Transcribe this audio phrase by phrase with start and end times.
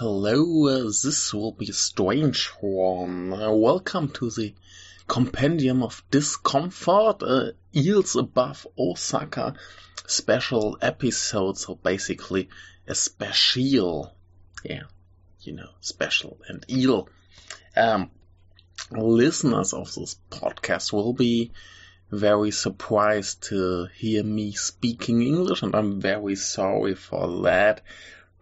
[0.00, 3.32] Hello, uh, this will be a strange one.
[3.32, 4.54] Uh, welcome to the
[5.08, 9.54] Compendium of Discomfort, uh, Eels Above Osaka
[10.06, 12.48] special episode, so basically
[12.86, 14.14] a special,
[14.62, 14.82] yeah,
[15.40, 17.08] you know, special and eel.
[17.76, 18.12] Um,
[18.92, 21.50] listeners of this podcast will be
[22.12, 27.82] very surprised to hear me speaking English, and I'm very sorry for that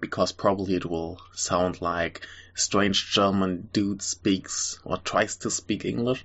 [0.01, 6.25] because probably it will sound like strange German dude speaks or tries to speak English,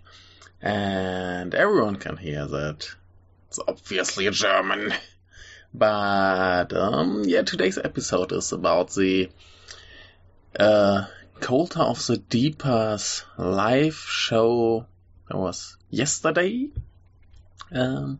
[0.61, 2.87] and everyone can hear that.
[3.47, 4.93] It's obviously a German.
[5.73, 9.29] But um, yeah, today's episode is about the
[10.59, 11.05] uh,
[11.39, 14.85] Coaltar of the Deepers live show
[15.27, 16.69] that was yesterday.
[17.71, 18.19] Um,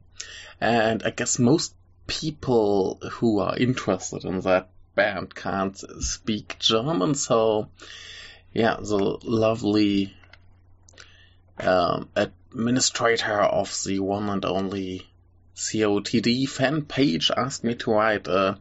[0.62, 1.74] and I guess most
[2.08, 7.70] people who are interested in that band can't speak German, so
[8.54, 10.14] yeah, the lovely
[11.60, 15.08] um, administrator of the one and only
[15.56, 18.58] COTD fan page asked me to write a,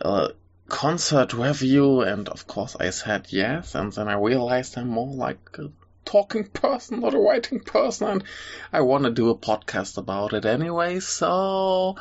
[0.00, 0.30] a
[0.68, 5.58] concert review, and of course I said yes, and then I realized I'm more like
[5.58, 5.70] a
[6.04, 8.24] talking person, not a writing person, and
[8.72, 11.96] I want to do a podcast about it anyway, so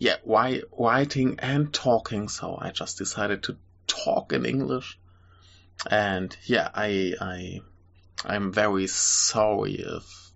[0.00, 4.98] yeah, why writing and talking, so I just decided to talk in English.
[5.90, 7.60] And yeah, I I
[8.24, 10.30] I'm very sorry if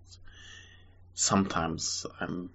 [1.15, 2.51] sometimes I'm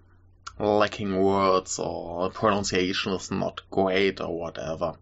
[0.57, 4.95] lacking words or pronunciation is not great or whatever.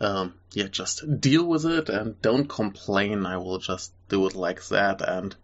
[0.00, 3.26] Um, yeah, just deal with it and don't complain.
[3.26, 5.02] I will just do it like that.
[5.02, 5.36] And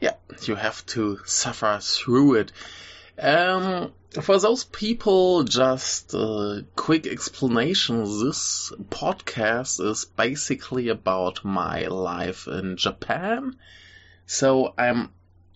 [0.00, 0.14] yeah,
[0.44, 2.52] you have to suffer through it.
[3.18, 8.04] Um, for those people, just a quick explanation.
[8.04, 13.56] This podcast is basically about my life in Japan.
[14.26, 15.10] So I'm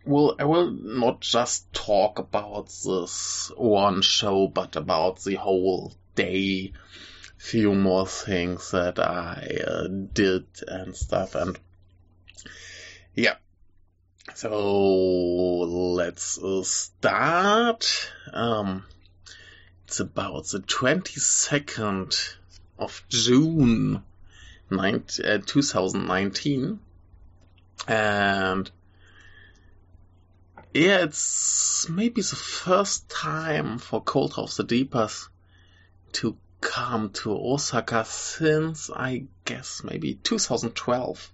[0.04, 6.72] will I will not just talk about this one show, but about the whole day.
[7.36, 11.56] Few more things that I uh, did and stuff, and
[13.14, 13.36] yeah.
[14.34, 14.50] So
[15.94, 18.10] let's uh, start.
[18.32, 18.84] Um,
[19.86, 22.16] it's about the twenty second
[22.78, 24.02] of June,
[24.70, 26.78] 19, uh, 2019,
[27.88, 28.70] and
[30.74, 35.28] yeah, it's maybe the first time for Coaltar of the Deepers
[36.12, 41.32] to come to Osaka since I guess maybe 2012.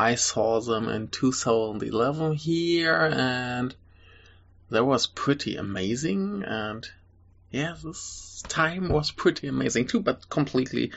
[0.00, 3.74] I saw them in 2011 here and
[4.70, 6.88] that was pretty amazing and
[7.50, 10.92] yeah, this time was pretty amazing too, but completely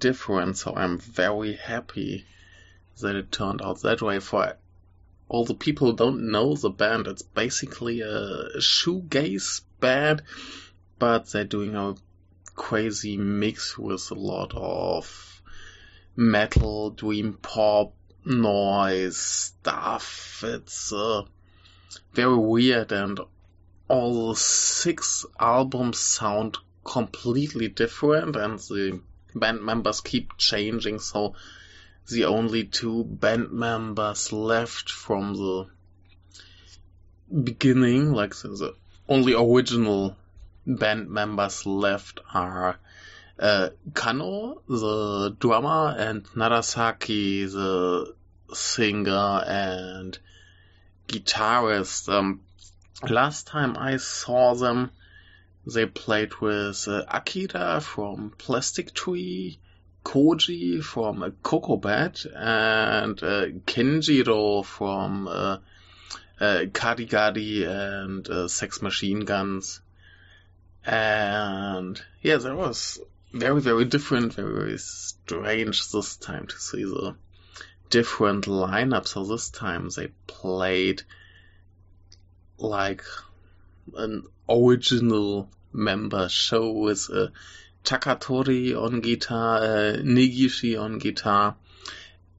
[0.00, 0.58] different.
[0.58, 2.26] So I'm very happy
[3.00, 4.58] that it turned out that way for
[5.30, 10.22] all the people who don't know the band, it's basically a shoegaze band,
[10.98, 11.94] but they're doing a
[12.54, 15.40] crazy mix with a lot of
[16.14, 17.94] metal, dream pop,
[18.26, 20.42] noise stuff.
[20.44, 21.22] It's uh,
[22.12, 23.20] very weird, and
[23.88, 29.00] all six albums sound completely different, and the
[29.34, 31.34] band members keep changing, so
[32.08, 35.66] the only two band members left from the
[37.42, 38.74] beginning, like the, the
[39.08, 40.16] only original
[40.66, 42.78] band members left are
[43.38, 48.14] uh, Kanno, the drummer, and Narasaki, the
[48.54, 50.18] singer and
[51.08, 52.08] guitarist.
[52.08, 52.40] Um,
[53.08, 54.90] last time I saw them,
[55.66, 59.58] they played with uh, Akira from Plastic Tree,
[60.04, 65.58] Koji from uh, Cocobat and uh, Kenjiro from uh,
[66.40, 66.64] uh,
[67.66, 69.80] and uh, Sex Machine Guns.
[70.84, 73.00] And yeah, there was
[73.32, 77.16] very, very different, very, very strange this time to see the
[77.90, 79.06] different lineup.
[79.06, 81.02] So this time they played
[82.58, 83.02] like
[83.94, 87.32] an original member show with a
[87.84, 91.56] Takatori on guitar, uh, on guitar,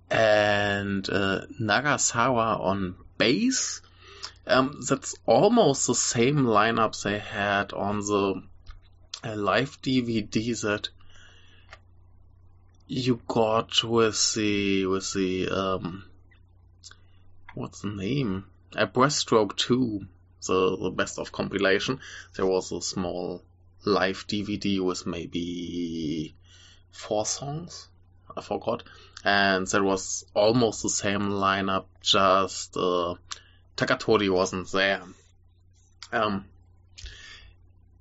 [0.10, 3.82] and uh, Nagasawa on bass.
[4.46, 8.44] Um, that's almost the same lineup they had on the
[9.24, 10.90] uh, live DVD that
[12.88, 16.06] you got with the with the um,
[17.54, 18.46] what's the name?
[18.76, 20.06] A Breaststroke 2,
[20.48, 22.00] the the best of compilation.
[22.36, 23.44] There was a small
[23.86, 26.36] live DVD with maybe
[26.92, 27.88] four songs.
[28.36, 28.84] I forgot.
[29.24, 33.16] And there was almost the same lineup, just uh,
[33.76, 35.02] Takatori wasn't there.
[36.12, 36.46] Um,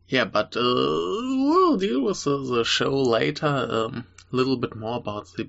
[0.08, 3.46] yeah, but uh, we'll deal with the, the show later.
[3.46, 5.48] Um, a little bit more about the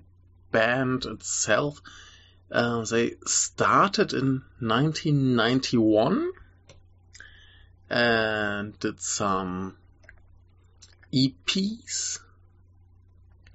[0.52, 1.82] band itself.
[2.52, 6.32] Uh, they started in 1991
[7.90, 9.78] and did some
[11.14, 12.20] EPs.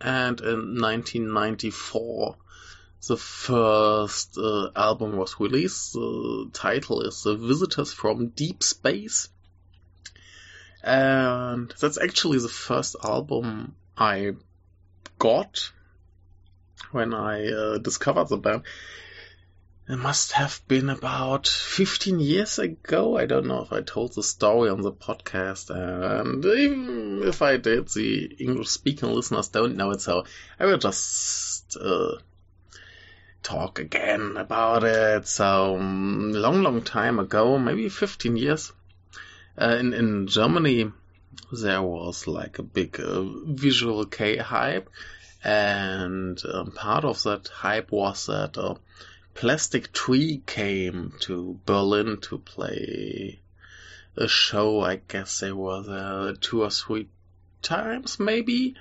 [0.00, 2.36] And in 1994,
[3.06, 5.92] the first uh, album was released.
[5.94, 9.28] The title is The Visitors from Deep Space.
[10.82, 14.32] And that's actually the first album I
[15.18, 15.70] got
[16.90, 18.62] when I uh, discovered the band.
[19.88, 23.16] It must have been about 15 years ago.
[23.18, 27.56] I don't know if I told the story on the podcast, and even if I
[27.56, 30.24] did, the English speaking listeners don't know it, so
[30.58, 32.18] I will just uh,
[33.42, 35.26] talk again about it.
[35.26, 38.72] So, um, long, long time ago, maybe 15 years,
[39.60, 40.90] uh, in, in Germany,
[41.52, 44.88] there was like a big uh, visual K hype,
[45.44, 48.74] and um, part of that hype was that uh,
[49.34, 53.40] Plastic Tree came to Berlin to play
[54.16, 54.80] a show.
[54.80, 57.08] I guess they were there two or three
[57.62, 58.74] times, maybe.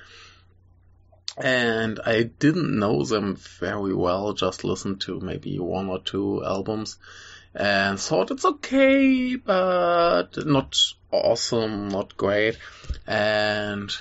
[1.38, 6.98] And I didn't know them very well, just listened to maybe one or two albums
[7.54, 10.78] and thought it's okay, but not
[11.12, 12.58] awesome, not great.
[13.06, 13.92] And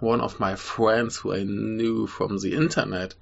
[0.00, 3.14] one of my friends who I knew from the internet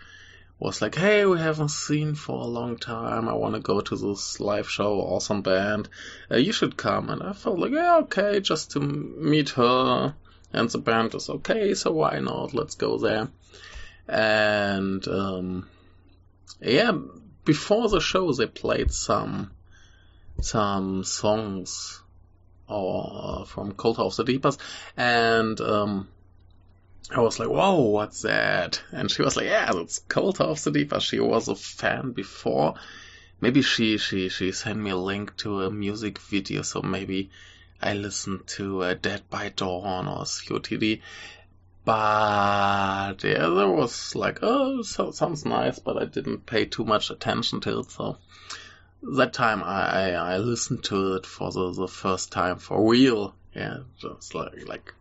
[0.59, 3.29] was like, hey, we haven't seen for a long time.
[3.29, 5.89] I want to go to this live show, awesome band.
[6.31, 7.11] Uh, you should come.
[7.11, 10.15] And I felt like, yeah, okay, just to meet her.
[10.53, 12.55] And the band is okay, so why not?
[12.55, 13.29] Let's go there.
[14.09, 15.69] And, um,
[16.61, 16.93] yeah,
[17.45, 19.51] before the show, they played some,
[20.41, 22.03] some songs
[22.69, 24.59] or from Coaltar of the Deepers.
[24.97, 26.09] And, um,
[27.11, 28.83] I was like, whoa, what's that?
[28.91, 30.99] And she was like, yeah, that's Coaltar of the Deeper.
[30.99, 32.75] She was a fan before.
[33.41, 37.31] Maybe she, she, she sent me a link to a music video, so maybe
[37.81, 41.03] I listened to uh, Dead by Dawn or COTD.
[41.85, 47.11] But yeah, there was like, oh, so, sounds nice, but I didn't pay too much
[47.11, 47.91] attention to it.
[47.93, 48.19] So
[49.03, 53.35] that time I, I, listened to it for the, the first time for real.
[53.55, 54.95] Yeah, just like, like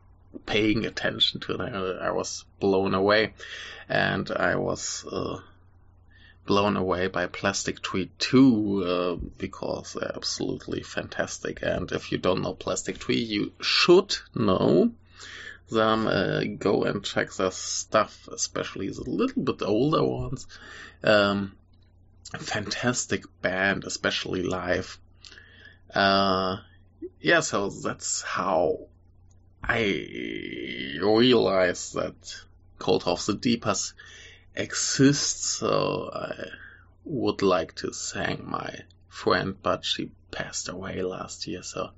[0.45, 1.73] paying attention to it.
[2.01, 3.33] I was blown away,
[3.89, 5.39] and I was uh,
[6.45, 11.61] blown away by Plastic Tree 2 uh, because they're absolutely fantastic.
[11.61, 14.91] And if you don't know Plastic Tree, you should know
[15.69, 16.07] them.
[16.07, 20.47] Uh, go and check their stuff, especially the little bit older ones.
[21.03, 21.53] Um,
[22.37, 24.97] fantastic band, especially live.
[25.93, 26.57] Uh,
[27.19, 28.87] yeah, so that's how
[29.63, 32.43] I realize that
[32.79, 33.93] Coaltar of the Deepers
[34.55, 36.47] exists, so I
[37.03, 41.91] would like to thank my friend, but she passed away last year, so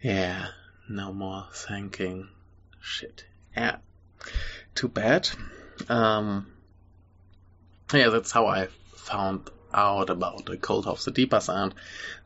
[0.00, 0.48] yeah,
[0.88, 2.28] no more thanking.
[2.80, 3.24] Shit.
[3.56, 3.76] Yeah.
[4.74, 5.28] Too bad.
[5.88, 6.46] Um,
[7.92, 8.68] yeah, that's how I
[9.04, 11.74] found out about the Coaltar of the Deepers, and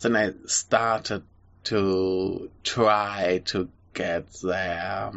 [0.00, 1.22] then I started
[1.64, 5.12] to try to get their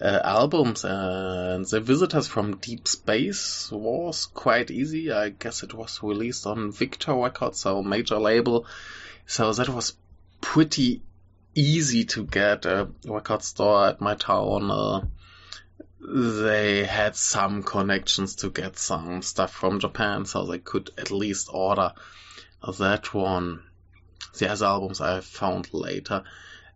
[0.00, 5.10] uh, albums and the visitors from deep space was quite easy.
[5.10, 8.66] I guess it was released on victor records so major label.
[9.26, 9.94] So that was
[10.40, 11.02] pretty
[11.54, 15.00] easy to get a record store at my town uh,
[16.00, 21.48] they had some connections to get some stuff from japan so they could at least
[21.52, 21.92] order
[22.78, 23.62] that one
[24.38, 26.22] the other albums i found later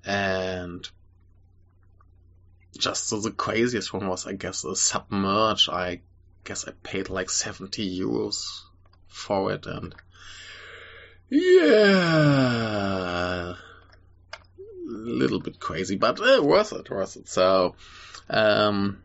[0.05, 0.89] and
[2.79, 5.69] just the craziest one was, I guess, a submerge.
[5.69, 6.01] I
[6.45, 8.63] guess I paid like 70 euros
[9.07, 9.95] for it and
[11.29, 11.73] yeah,
[13.53, 13.57] a
[14.89, 17.29] little bit crazy, but uh, worth it, worth it.
[17.29, 17.77] So,
[18.29, 19.03] um,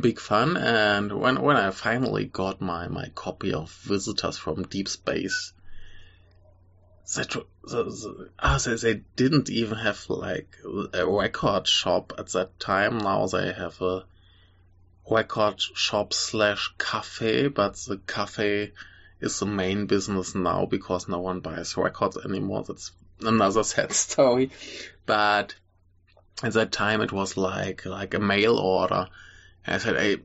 [0.00, 0.56] big fun.
[0.56, 5.52] And when, when I finally got my, my copy of Visitors from Deep Space,
[7.14, 10.56] that oh, they, they didn't even have like
[10.92, 12.98] a record shop at that time.
[12.98, 14.04] Now they have a
[15.10, 18.72] record shop slash cafe, but the cafe
[19.20, 22.64] is the main business now because no one buys records anymore.
[22.64, 22.92] That's
[23.22, 24.50] another sad story.
[25.06, 25.54] But
[26.42, 29.08] at that time it was like like a mail order
[29.68, 30.16] And I said, hey,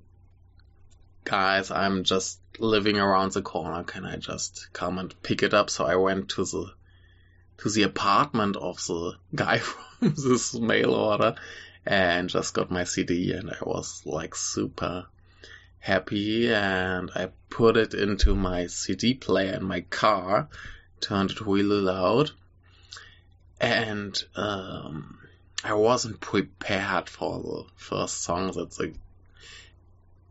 [1.25, 3.83] guys, I'm just living around the corner.
[3.83, 5.69] Can I just come and pick it up?
[5.69, 6.73] So I went to the
[7.57, 11.35] to the apartment of the guy from this mail order
[11.85, 15.07] and just got my CD and I was like super
[15.79, 20.47] happy and I put it into my CD player in my car,
[21.01, 22.31] turned it really loud
[23.59, 25.19] and um,
[25.65, 28.47] I wasn't prepared for the first song.
[28.53, 28.87] that uh,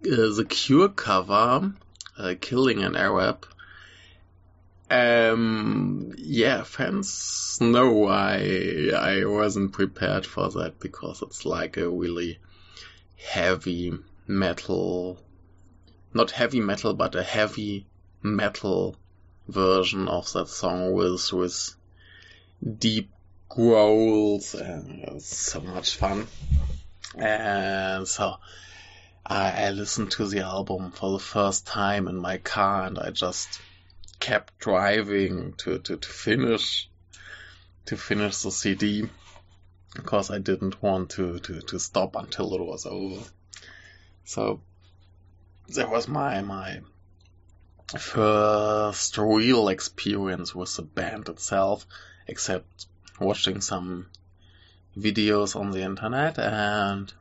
[0.02, 1.72] the Cure cover,
[2.18, 3.46] uh, "Killing an Arab."
[4.90, 12.38] Um, yeah, fans know I I wasn't prepared for that because it's like a really
[13.16, 13.92] heavy
[14.26, 15.18] metal,
[16.12, 17.86] not heavy metal, but a heavy
[18.22, 18.96] metal
[19.48, 21.74] version of that song with with
[22.78, 23.10] deep
[23.48, 26.26] growls and so much fun.
[27.16, 28.36] And so
[29.32, 33.10] I, I listened to the album for the first time in my car and I
[33.10, 33.62] just
[34.20, 36.90] kept driving to, to, to finish
[37.86, 39.08] to finish the CD
[39.94, 43.24] because I didn't want to, to, to stop until it was over.
[44.24, 44.60] So
[45.68, 46.80] that was my my
[47.98, 51.86] first real experience with the band itself,
[52.26, 52.86] except
[53.18, 54.08] watching some
[54.96, 57.12] videos on the internet and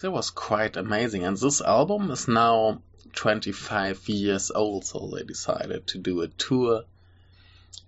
[0.00, 1.24] that was quite amazing.
[1.24, 2.82] And this album is now
[3.14, 6.84] 25 years old, so they decided to do a tour.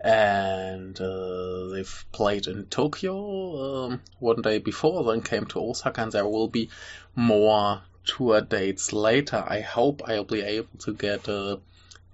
[0.00, 6.12] And uh, they've played in Tokyo um, one day before, then came to Osaka, and
[6.12, 6.71] there will be
[7.15, 9.45] more tour dates later.
[9.47, 11.61] I hope I'll be able to get a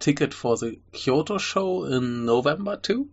[0.00, 3.08] ticket for the Kyoto show in November too.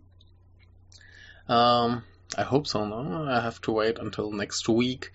[1.48, 2.04] Um,
[2.36, 2.84] I hope so.
[2.86, 5.12] No, I have to wait until next week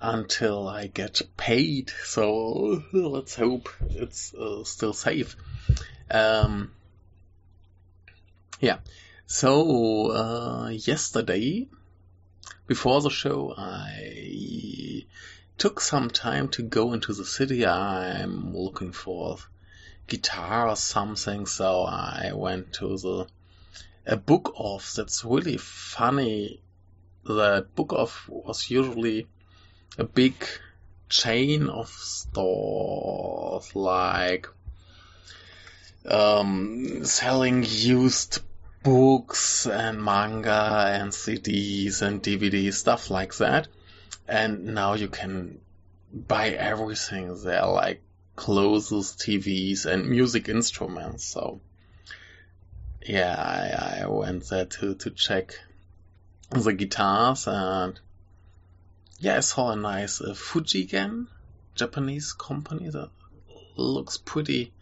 [0.00, 1.92] until I get paid.
[2.04, 5.36] So let's hope it's uh, still safe.
[6.10, 6.72] Um,
[8.60, 8.78] yeah.
[9.26, 11.68] So uh, yesterday,
[12.66, 15.04] before the show, I
[15.58, 17.66] took some time to go into the city.
[17.66, 19.38] I'm looking for
[20.06, 23.26] guitar or something, so I went to the
[24.06, 26.60] a book off that's really funny.
[27.22, 29.28] The book off was usually
[29.98, 30.34] a big
[31.08, 34.46] chain of stores like
[36.06, 38.40] um, selling used
[38.82, 43.68] books and manga and CDs and DVDs, stuff like that.
[44.26, 45.60] And now you can
[46.12, 48.02] buy everything there, like
[48.36, 51.24] clothes, TVs, and music instruments.
[51.24, 51.60] So,
[53.06, 55.58] yeah, I, I went there to, to check
[56.50, 57.98] the guitars and
[59.20, 61.26] yeah, I saw a nice uh, Fujigen,
[61.74, 63.10] Japanese company that
[63.76, 64.72] looks pretty,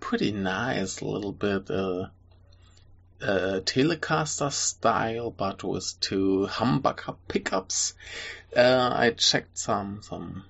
[0.00, 1.00] pretty nice.
[1.00, 2.08] A little bit uh,
[3.22, 7.94] uh, Telecaster style, but with two humbucker pickups.
[8.56, 10.42] Uh, I checked some some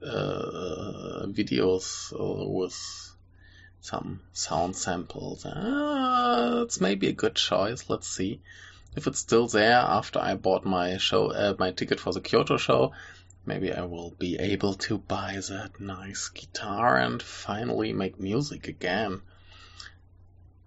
[0.00, 2.76] uh, videos uh, with
[3.80, 5.44] some sound samples.
[5.44, 7.90] Uh, it's maybe a good choice.
[7.90, 8.40] Let's see
[8.96, 12.56] if it's still there after I bought my show, uh, my ticket for the Kyoto
[12.56, 12.92] show,
[13.44, 19.20] maybe I will be able to buy that nice guitar and finally make music again.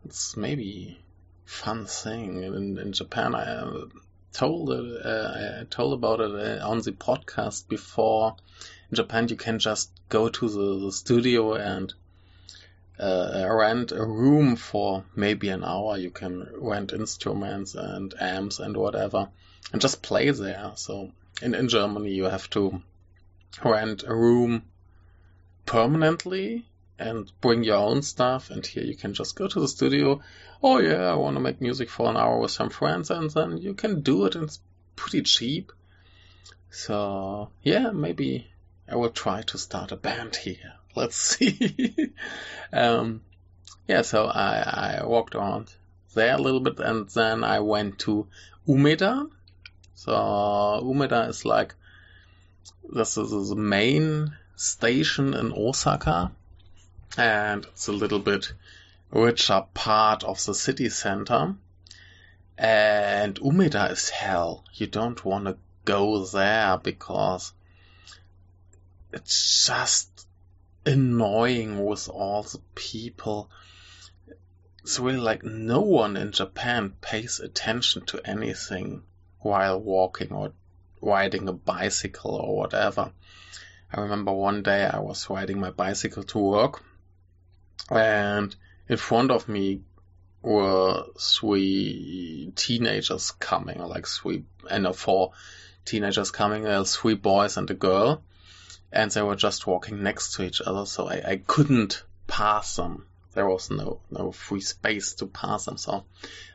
[0.05, 1.00] It's maybe
[1.43, 3.33] fun thing in, in Japan.
[3.33, 3.86] I uh,
[4.31, 8.36] told uh, I told about it uh, on the podcast before.
[8.91, 11.93] In Japan, you can just go to the, the studio and
[12.99, 15.97] uh, rent a room for maybe an hour.
[15.97, 19.29] You can rent instruments and amps and whatever
[19.71, 20.71] and just play there.
[20.75, 22.81] So in, in Germany, you have to
[23.63, 24.63] rent a room
[25.65, 26.65] permanently
[26.97, 28.49] and bring your own stuff.
[28.49, 30.21] And here you can just go to the studio.
[30.61, 33.57] Oh yeah, I want to make music for an hour with some friends, and then
[33.57, 34.35] you can do it.
[34.35, 34.59] And it's
[34.95, 35.71] pretty cheap.
[36.71, 38.47] So yeah, maybe
[38.87, 40.73] I will try to start a band here.
[40.96, 42.12] Let's see.
[42.74, 43.22] um,
[43.88, 45.74] yeah, so I, I walked around
[46.13, 48.27] there a little bit and then I went to
[48.67, 49.29] Umeda.
[49.96, 51.75] So Umeda is like,
[52.91, 56.31] this is the main station in Osaka
[57.17, 58.53] and it's a little bit
[59.12, 61.55] richer part of the city center.
[62.58, 64.63] And Umeda is hell.
[64.74, 67.53] You don't want to go there because
[69.13, 70.27] it's just
[70.89, 73.50] annoying with all the people.
[74.81, 79.03] It's really like no one in Japan pays attention to anything
[79.39, 80.53] while walking or
[81.00, 83.12] riding a bicycle or whatever.
[83.93, 86.84] I remember one day I was riding my bicycle to work
[87.91, 88.55] and
[88.88, 89.81] in front of me
[90.41, 95.34] were three teenagers coming, like three, and no, four
[95.86, 98.24] teenagers coming, uh, three boys and a girl,
[98.91, 103.05] and they were just walking next to each other, so I, I couldn't pass them.
[103.34, 106.05] There was no, no free space to pass them, so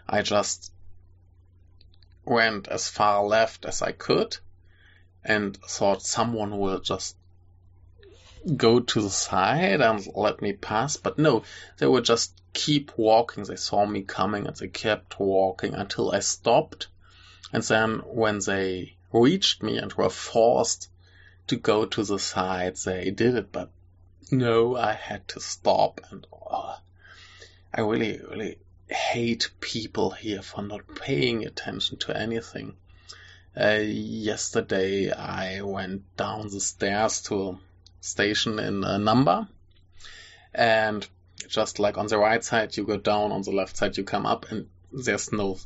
[0.09, 0.73] I just
[2.25, 4.37] went as far left as I could
[5.25, 7.17] and thought someone will just
[8.57, 11.45] go to the side and let me pass, but no,
[11.79, 13.45] they would just keep walking.
[13.45, 16.89] They saw me coming and they kept walking until I stopped.
[17.53, 20.89] And then when they reached me and were forced
[21.47, 23.71] to go to the side, they did it, but
[24.31, 26.79] no, I had to stop and oh,
[27.73, 28.59] I really, really
[28.89, 32.77] hate people here for not paying attention to anything.
[33.57, 37.59] Uh, yesterday I went down the stairs to a
[38.01, 39.49] station in Namba.
[40.53, 41.07] And
[41.49, 44.27] just like on the right side, you go down, on the left side, you come
[44.27, 45.59] up, and there's no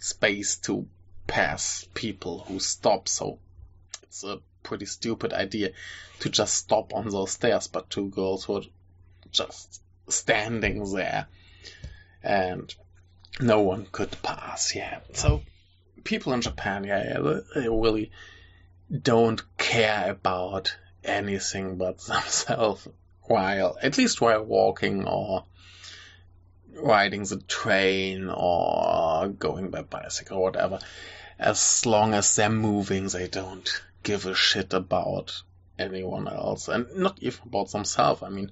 [0.00, 0.86] space to
[1.26, 3.08] pass people who stop.
[3.08, 3.38] So
[4.02, 5.72] it's a pretty stupid idea
[6.20, 8.62] to just stop on those stairs, but two girls were
[9.30, 11.26] just standing there
[12.22, 12.74] and
[13.40, 14.74] no one could pass.
[14.74, 15.00] Yeah.
[15.14, 15.42] So
[16.04, 17.18] people in Japan, yeah,
[17.54, 18.10] they really
[18.90, 22.88] don't care about anything but themselves
[23.22, 25.44] while, at least while walking or
[26.74, 30.78] riding the train or going by bicycle or whatever.
[31.38, 33.68] As long as they're moving, they don't
[34.02, 35.42] give a shit about
[35.78, 38.22] anyone else and not even about themselves.
[38.22, 38.50] I mean,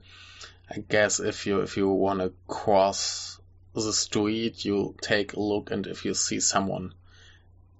[0.70, 3.40] I guess if you, if you want to cross
[3.74, 6.94] the street, you take a look and if you see someone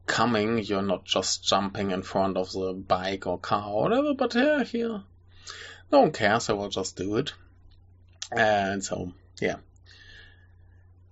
[0.06, 4.35] coming, you're not just jumping in front of the bike or car or whatever, but
[4.35, 5.02] yeah, here,
[5.92, 7.33] no one cares, I will just do it.
[8.33, 9.56] And so, yeah.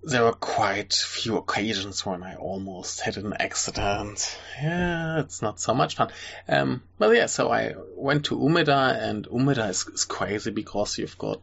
[0.09, 4.39] There were quite few occasions when I almost had an accident.
[4.59, 6.11] Yeah, it's not so much fun.
[6.49, 11.19] Um, but yeah, so I went to Umeda, and Umeda is, is crazy because you've
[11.19, 11.43] got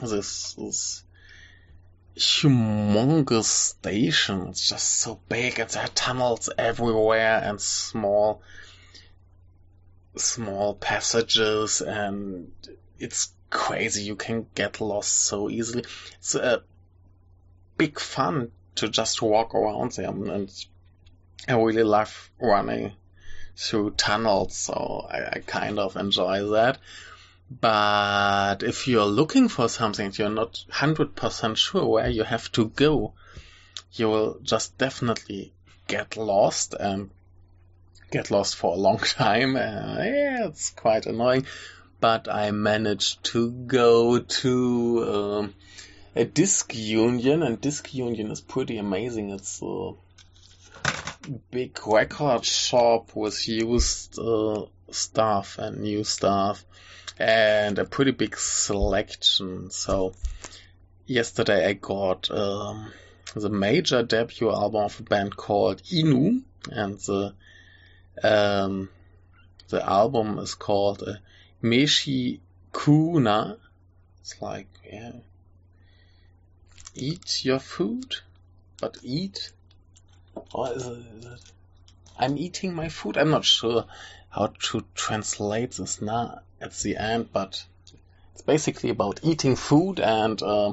[0.00, 1.04] this, this
[2.16, 4.48] humongous station.
[4.48, 8.40] It's just so big and there are tunnels everywhere and small
[10.14, 12.50] small passages and
[12.98, 14.04] it's crazy.
[14.04, 15.84] You can get lost so easily.
[16.18, 16.62] It's a
[17.76, 20.50] big fun to just walk around them and
[21.48, 22.92] I really love running
[23.56, 26.78] through tunnels, so I, I kind of enjoy that.
[27.48, 33.14] But if you're looking for something, you're not 100% sure where you have to go,
[33.92, 35.52] you will just definitely
[35.86, 37.10] get lost and
[38.10, 39.56] get lost for a long time.
[39.56, 41.46] Uh, yeah, it's quite annoying.
[42.00, 45.54] But I managed to go to um,
[46.16, 49.30] a disk union, and disk union is pretty amazing.
[49.30, 49.92] It's a
[51.50, 56.64] big record shop with used uh, stuff and new stuff
[57.18, 59.70] and a pretty big selection.
[59.70, 60.14] So
[61.06, 62.92] yesterday I got um,
[63.34, 67.34] the major debut album of a band called Inu, and the
[68.22, 68.88] um,
[69.68, 71.14] the album is called uh,
[71.62, 72.40] Meshi
[72.72, 73.58] Kuna.
[74.20, 75.12] It's like yeah,
[76.96, 78.16] eat your food,
[78.80, 79.52] but eat.
[80.52, 81.52] Or is it, is it?
[82.18, 83.16] I'm eating my food.
[83.16, 83.86] I'm not sure
[84.30, 87.64] how to translate this now at the end, but
[88.32, 90.72] it's basically about eating food and uh,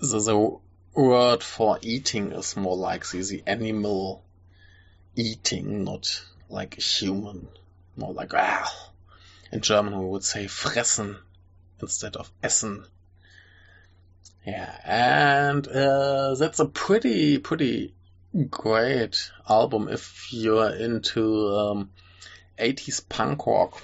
[0.00, 0.58] the, the,
[0.94, 4.22] word for eating is more like the, the animal
[5.16, 7.48] eating, not like human.
[7.96, 8.90] More like, ah.
[9.50, 11.16] In German we would say fressen
[11.80, 12.84] instead of essen.
[14.44, 17.94] Yeah, and uh, that's a pretty, pretty
[18.50, 21.90] great album if you're into um,
[22.58, 23.80] 80s punk rock.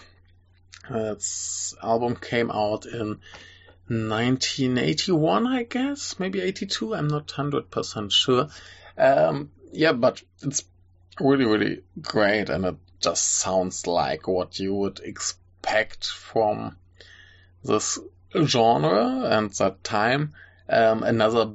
[0.91, 3.21] Its album came out in
[3.89, 6.95] 1981, I guess, maybe 82.
[6.95, 8.49] I'm not 100% sure.
[8.97, 10.65] Um, yeah, but it's
[11.21, 16.77] really, really great, and it just sounds like what you would expect from
[17.63, 17.99] this
[18.35, 20.35] genre and that time.
[20.69, 21.53] Um, another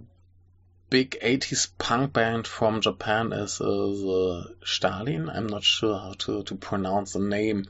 [0.90, 5.30] big 80s punk band from Japan is uh, the Stalin.
[5.30, 7.66] I'm not sure how to, to pronounce the name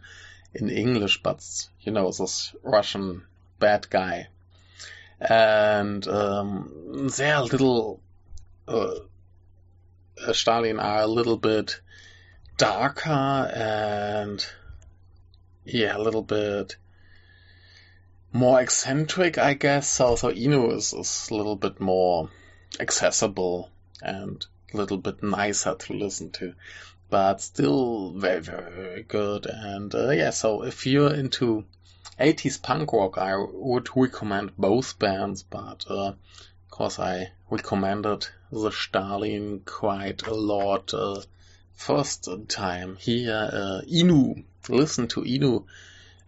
[0.54, 1.44] in English, but
[1.82, 3.24] you know, this Russian
[3.60, 4.28] bad guy.
[5.20, 8.02] And um, they're a little,
[8.68, 8.96] uh,
[10.34, 11.80] Stalin are a little bit
[12.58, 14.46] darker and
[15.66, 16.76] yeah, a little bit
[18.34, 19.88] more eccentric, I guess.
[19.90, 22.30] So, so Inu is, is a little bit more
[22.80, 23.70] accessible
[24.02, 26.56] and a little bit nicer to listen to,
[27.10, 29.46] but still very, very, very good.
[29.46, 31.66] And uh, yeah, so if you're into
[32.20, 38.72] 80s punk rock, I would recommend both bands, but uh, of course I recommended the
[38.72, 40.94] Stalin quite a lot.
[40.94, 41.22] Uh,
[41.74, 44.44] first time here, uh, Inu.
[44.70, 45.66] Listen to Inu.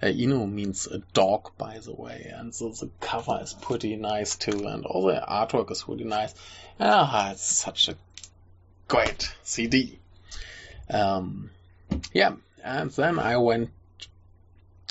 [0.05, 4.35] Uh, Inu means a dog, by the way, and so the cover is pretty nice
[4.35, 6.31] too, and all the artwork is really nice.
[6.79, 7.95] Ah, it's such a
[8.87, 9.97] great CD.
[10.91, 11.49] Um,
[12.13, 13.71] yeah, and then I went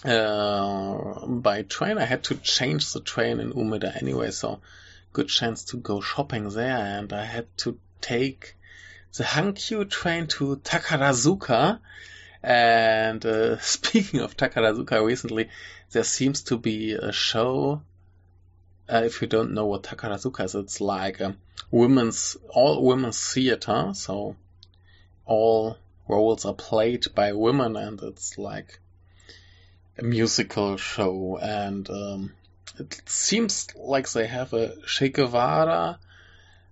[0.05, 1.99] uh, by train.
[1.99, 4.59] I had to change the train in Umeda anyway, so
[5.13, 8.57] good chance to go shopping there, and I had to take
[9.17, 11.79] the Hankyu train to Takarazuka.
[12.45, 15.49] And uh, speaking of Takarazuka, recently
[15.93, 17.83] there seems to be a show.
[18.87, 21.37] Uh, if you don't know what Takarazuka is, it's like a
[21.71, 23.93] women's all women's theater.
[23.95, 24.37] So
[25.25, 28.79] all roles are played by women, and it's like
[29.97, 31.39] a musical show.
[31.41, 32.35] And um,
[32.79, 35.99] it seems like they have a Che Guevara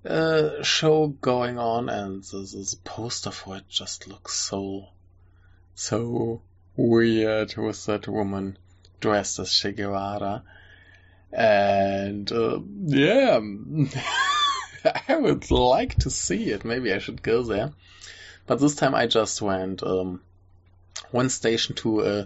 [0.04, 4.88] uh, show going on, and the, the, poster for it just looks so,
[5.74, 6.40] so
[6.76, 8.56] weird with that woman
[9.00, 10.42] dressed as Che Guevara.
[11.32, 13.40] And uh, yeah,
[15.08, 16.64] I would like to see it.
[16.64, 17.72] Maybe I should go there.
[18.46, 20.20] But this time I just went um,
[21.10, 22.24] one station to uh,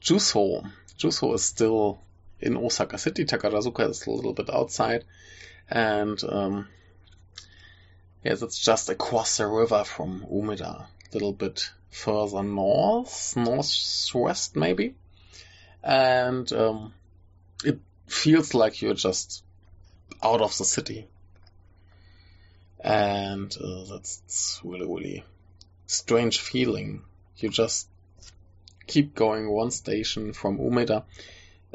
[0.00, 0.70] Juso.
[0.98, 2.00] Juso is still
[2.40, 3.24] in Osaka City.
[3.24, 5.04] Takarazuka is a little bit outside.
[5.68, 6.68] And um,
[8.26, 14.94] Yes, it's just across the river from Umeda, a little bit further north, northwest maybe.
[15.82, 16.92] And um,
[17.64, 19.42] it feels like you're just
[20.22, 21.08] out of the city.
[22.80, 25.24] And uh, that's really, really
[25.86, 27.02] strange feeling.
[27.38, 27.88] You just
[28.86, 31.04] keep going one station from Umeda.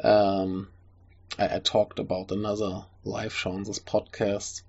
[0.02, 0.68] Um,
[1.38, 4.62] I, I, talked about another live show on this podcast,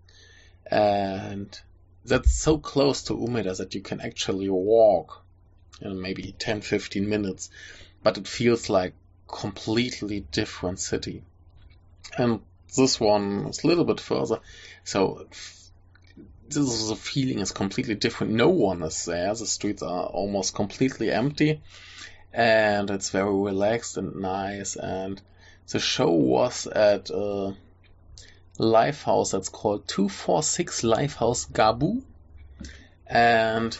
[0.65, 1.57] and
[2.05, 5.22] that's so close to Umeda that you can actually walk
[5.89, 7.49] know, maybe 10 15 minutes
[8.03, 8.93] but it feels like
[9.27, 11.23] completely different city.
[12.17, 12.41] And
[12.75, 14.39] this one is a little bit further.
[14.83, 15.27] So
[16.49, 18.33] this is a feeling is completely different.
[18.33, 19.33] No one is there.
[19.33, 21.61] The streets are almost completely empty
[22.33, 24.75] and it's very relaxed and nice.
[24.75, 25.21] And
[25.69, 27.55] the show was at a
[28.57, 32.03] live house that's called 246 Live House Gabu.
[33.07, 33.77] And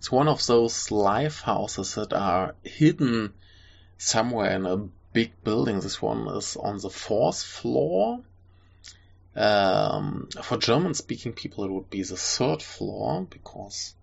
[0.00, 3.34] it's one of those life houses that are hidden
[3.98, 4.78] somewhere in a
[5.12, 5.80] big building.
[5.80, 8.20] This one is on the fourth floor.
[9.36, 13.94] Um, for German speaking people, it would be the third floor because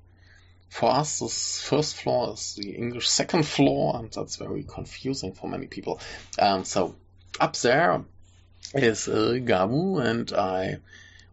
[0.70, 5.50] for us, this first floor is the English second floor, and that's very confusing for
[5.50, 6.00] many people.
[6.38, 6.96] Um, so
[7.40, 8.06] up there
[8.76, 10.78] is uh, Gabu, and I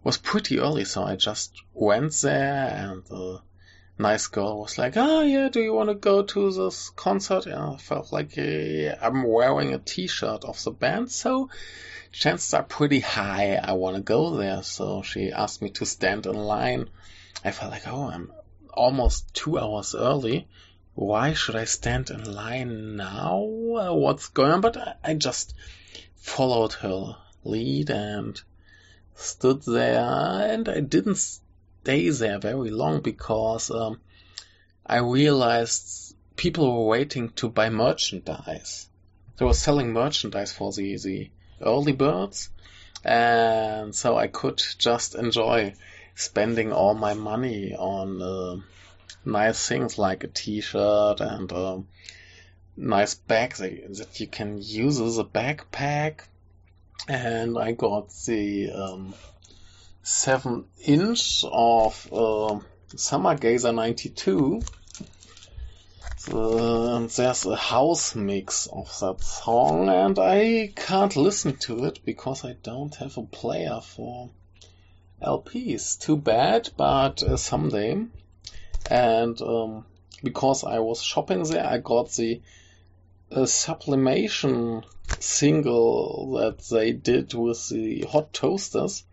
[0.02, 3.42] was pretty early, so I just went there, and the
[3.98, 7.54] nice girl was like, "Oh yeah, do you want to go to this concert?" And
[7.54, 11.48] I felt like uh, I'm wearing a T-shirt of the band, so
[12.10, 14.62] chances are pretty high I want to go there.
[14.62, 16.88] So she asked me to stand in line.
[17.44, 18.32] I felt like, oh, I'm
[18.72, 20.48] almost two hours early.
[20.94, 23.40] Why should I stand in line now?
[23.40, 24.60] What's going on?
[24.60, 25.54] But I just
[26.14, 28.40] followed her lead and
[29.14, 31.40] stood there and I didn't
[31.84, 34.00] stay there very long because um,
[34.86, 38.88] I realized people were waiting to buy merchandise.
[39.36, 42.48] They were selling merchandise for the, the early birds
[43.04, 45.74] and so I could just enjoy
[46.14, 48.62] spending all my money on uh,
[49.26, 51.88] nice things like a t-shirt and um,
[52.78, 56.20] nice bags that you can use as a backpack
[57.08, 59.14] and I got the um,
[60.06, 62.60] 7 inch of uh,
[62.94, 64.62] Summer Gazer 92.
[66.26, 72.44] The, there's a house mix of that song, and I can't listen to it because
[72.44, 74.28] I don't have a player for
[75.22, 75.98] LPs.
[75.98, 78.04] Too bad, but uh, someday.
[78.90, 79.86] And um,
[80.22, 82.42] because I was shopping there, I got the
[83.32, 84.84] uh, sublimation
[85.18, 89.04] single that they did with the hot toasters.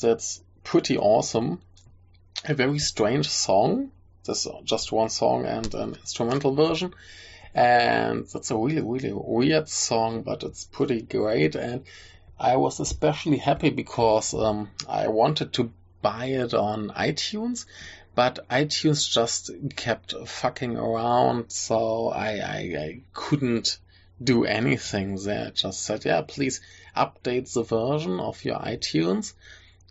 [0.00, 1.60] That's pretty awesome.
[2.44, 3.90] A very strange song.
[4.24, 6.94] There's just one song and an instrumental version.
[7.54, 11.54] And that's a really, really weird song, but it's pretty great.
[11.54, 11.84] And
[12.38, 17.64] I was especially happy because um, I wanted to buy it on iTunes,
[18.14, 23.78] but iTunes just kept fucking around, so I, I, I couldn't
[24.22, 25.48] do anything there.
[25.48, 26.60] It just said, yeah, please
[26.96, 29.32] update the version of your iTunes.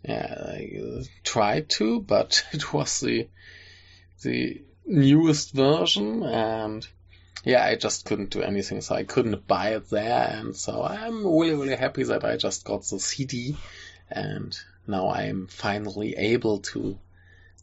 [0.03, 3.27] Yeah, I tried to, but it was the
[4.21, 6.87] the newest version, and
[7.43, 11.25] yeah, I just couldn't do anything, so I couldn't buy it there, and so I'm
[11.25, 13.55] really, really happy that I just got the CD,
[14.09, 16.97] and now I'm finally able to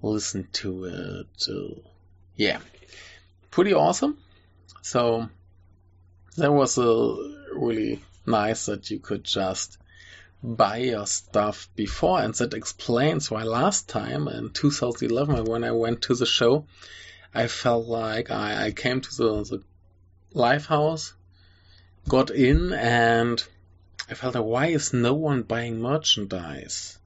[0.03, 1.49] listen to it.
[1.49, 1.81] Uh,
[2.37, 2.59] yeah,
[3.51, 4.18] pretty awesome.
[4.83, 5.29] So
[6.37, 7.16] that was uh,
[7.55, 9.79] really nice that you could just
[10.42, 16.02] buy your stuff before, and that explains why last time in 2011 when I went
[16.02, 16.66] to the show,
[17.33, 19.62] I felt like I, I came to the, the
[20.33, 21.14] live house,
[22.09, 23.42] got in, and
[24.11, 26.98] I felt like, why is no one buying merchandise?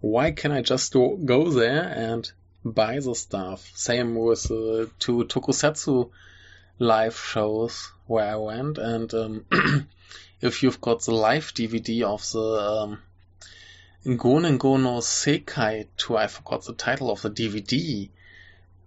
[0.00, 2.30] Why can I just go, there and
[2.64, 3.70] buy the stuff?
[3.74, 6.10] Same with uh, two tokusatsu
[6.78, 9.46] live shows where I went, and um,
[10.42, 12.98] if you've got the live DVD of the um,
[14.04, 18.10] Gonen Gono Sekai tour, I forgot the title of the DVD,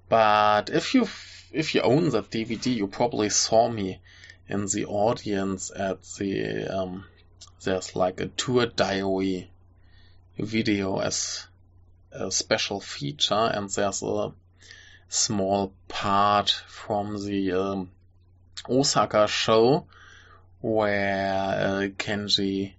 [0.10, 1.08] but if you
[1.54, 4.02] if you own that DVD, you probably saw me
[4.50, 7.06] in the audience at the um,
[7.64, 9.50] there's like a tour diary
[10.38, 11.48] video as
[12.12, 14.34] a special feature, and there's a
[15.08, 17.90] small part from the um,
[18.70, 19.88] Osaka show
[20.66, 22.74] where uh, Kenji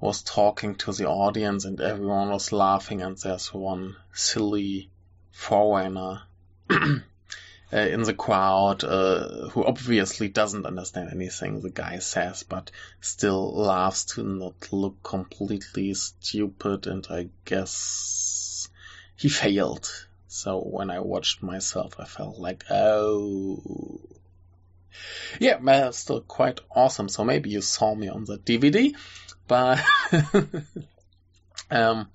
[0.00, 4.88] was talking to the audience and everyone was laughing and there's one silly
[5.30, 6.22] foreigner
[6.70, 6.96] uh,
[7.70, 12.70] in the crowd uh, who obviously doesn't understand anything the guy says but
[13.02, 18.70] still laughs to not look completely stupid and I guess
[19.16, 24.15] he failed so when I watched myself, I felt like, oh.
[25.40, 27.08] Yeah, that's still quite awesome.
[27.08, 28.94] So maybe you saw me on the DVD,
[29.46, 29.84] but
[31.70, 32.08] um,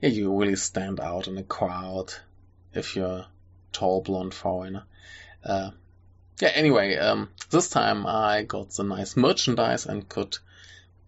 [0.00, 2.12] yeah, you really stand out in a crowd
[2.72, 3.28] if you're a
[3.72, 4.84] tall blonde foreigner.
[5.44, 5.70] Uh,
[6.40, 10.36] yeah, anyway, um, this time I got the nice merchandise and could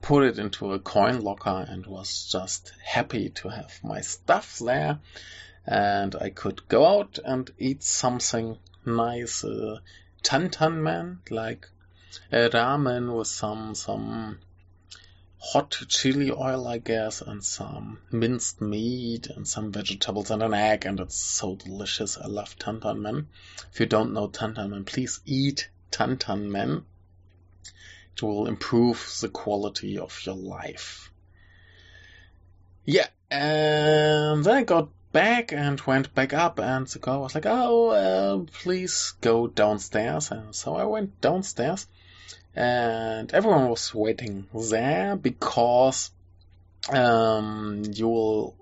[0.00, 5.00] put it into a coin locker and was just happy to have my stuff there.
[5.66, 9.80] And I could go out and eat something nice, uh,
[10.26, 11.68] tantan men, like
[12.32, 14.40] a ramen with some, some
[15.38, 20.84] hot chili oil, I guess, and some minced meat and some vegetables and an egg,
[20.84, 22.18] and it's so delicious.
[22.18, 23.28] I love tantan men.
[23.72, 26.84] If you don't know tantan men, please eat tantan men
[28.16, 31.12] it will improve the quality of your life.
[32.84, 37.46] Yeah, and then I got back and went back up, and the girl was like,
[37.46, 41.86] "Oh, uh, please go downstairs." And so I went downstairs,
[42.54, 46.10] and everyone was waiting there because
[46.90, 48.56] um, you will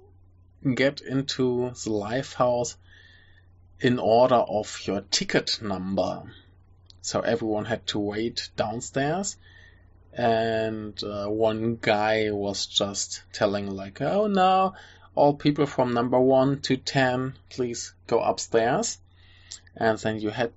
[0.74, 2.76] get into the live house
[3.80, 6.22] in order of your ticket number.
[7.02, 9.36] So everyone had to wait downstairs.
[10.16, 14.74] And uh, one guy was just telling, like, oh no,
[15.14, 18.98] all people from number one to ten, please go upstairs.
[19.76, 20.52] And then you had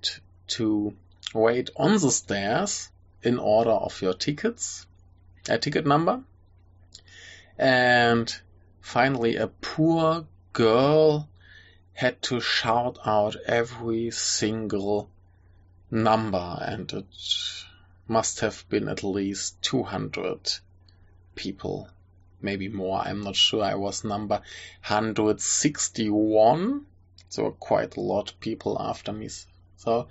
[0.48, 0.94] to
[1.34, 2.90] wait on the stairs
[3.22, 4.86] in order of your tickets,
[5.48, 6.22] a ticket number.
[7.56, 8.32] And
[8.80, 11.28] finally, a poor girl
[11.92, 15.10] had to shout out every single
[15.90, 17.06] number, and it
[18.06, 20.52] must have been at least 200
[21.34, 21.88] people,
[22.40, 23.00] maybe more.
[23.00, 23.62] I'm not sure.
[23.62, 24.36] I was number
[24.86, 26.86] 161,
[27.28, 29.28] so quite a lot of people after me.
[29.76, 30.08] So,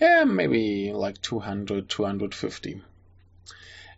[0.00, 2.82] yeah, maybe like 200, 250.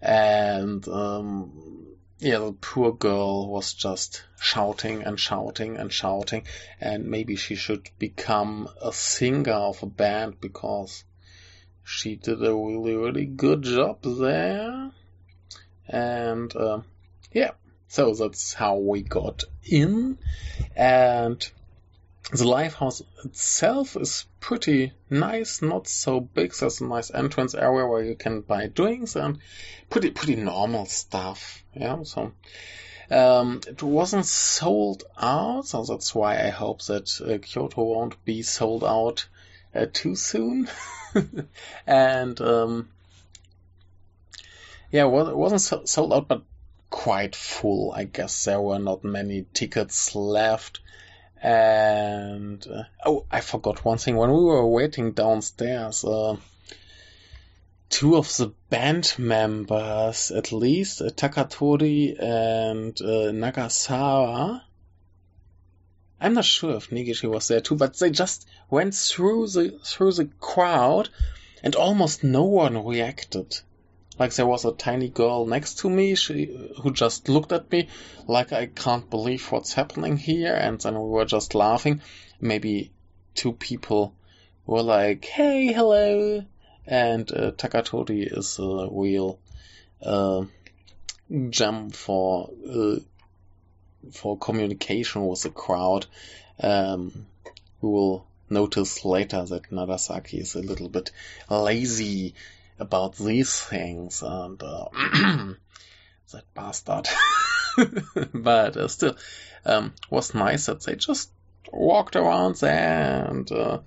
[0.00, 6.44] And, um, yeah, the poor girl was just shouting and shouting and shouting,
[6.80, 11.04] and maybe she should become a singer of a band because
[11.82, 14.90] she did a really, really good job there.
[15.88, 16.80] And, uh,
[17.32, 17.52] yeah,
[17.88, 20.18] so that's how we got in.
[20.76, 21.50] And
[22.32, 26.52] the live house itself is pretty nice, not so big.
[26.54, 29.38] There's a nice entrance area where you can buy drinks and
[29.88, 31.64] pretty, pretty normal stuff.
[31.74, 32.32] Yeah, so,
[33.10, 38.42] um, it wasn't sold out, so that's why I hope that uh, Kyoto won't be
[38.42, 39.26] sold out
[39.74, 40.68] uh, too soon.
[41.86, 42.88] and um,
[44.92, 46.42] yeah, well, it wasn't so, sold out, but
[47.00, 47.92] quite full.
[47.92, 50.80] I guess there were not many tickets left.
[51.42, 54.16] And uh, oh, I forgot one thing.
[54.16, 56.36] When we were waiting downstairs, uh,
[57.88, 64.60] two of the band members, at least, uh, Takatori and uh, Nagasawa,
[66.20, 70.12] I'm not sure if Negishi was there too, but they just went through the through
[70.12, 71.08] the crowd,
[71.62, 73.58] and almost no one reacted.
[74.20, 76.44] Like there was a tiny girl next to me, she
[76.82, 77.88] who just looked at me
[78.26, 82.02] like I can't believe what's happening here, and then we were just laughing.
[82.38, 82.90] Maybe
[83.34, 84.12] two people
[84.66, 86.44] were like, "Hey, hello,"
[86.86, 89.38] and uh, Takatori is a real
[90.02, 90.44] uh,
[91.48, 92.96] gem for uh,
[94.12, 96.04] for communication with the crowd.
[96.62, 97.26] Um,
[97.80, 101.10] we will notice later that Narasaki is a little bit
[101.48, 102.34] lazy
[102.80, 104.88] about these things and uh,
[106.32, 107.08] that bastard.
[108.34, 109.16] but uh, still,
[109.64, 111.30] um, was nice that they just
[111.72, 113.78] walked around there and uh,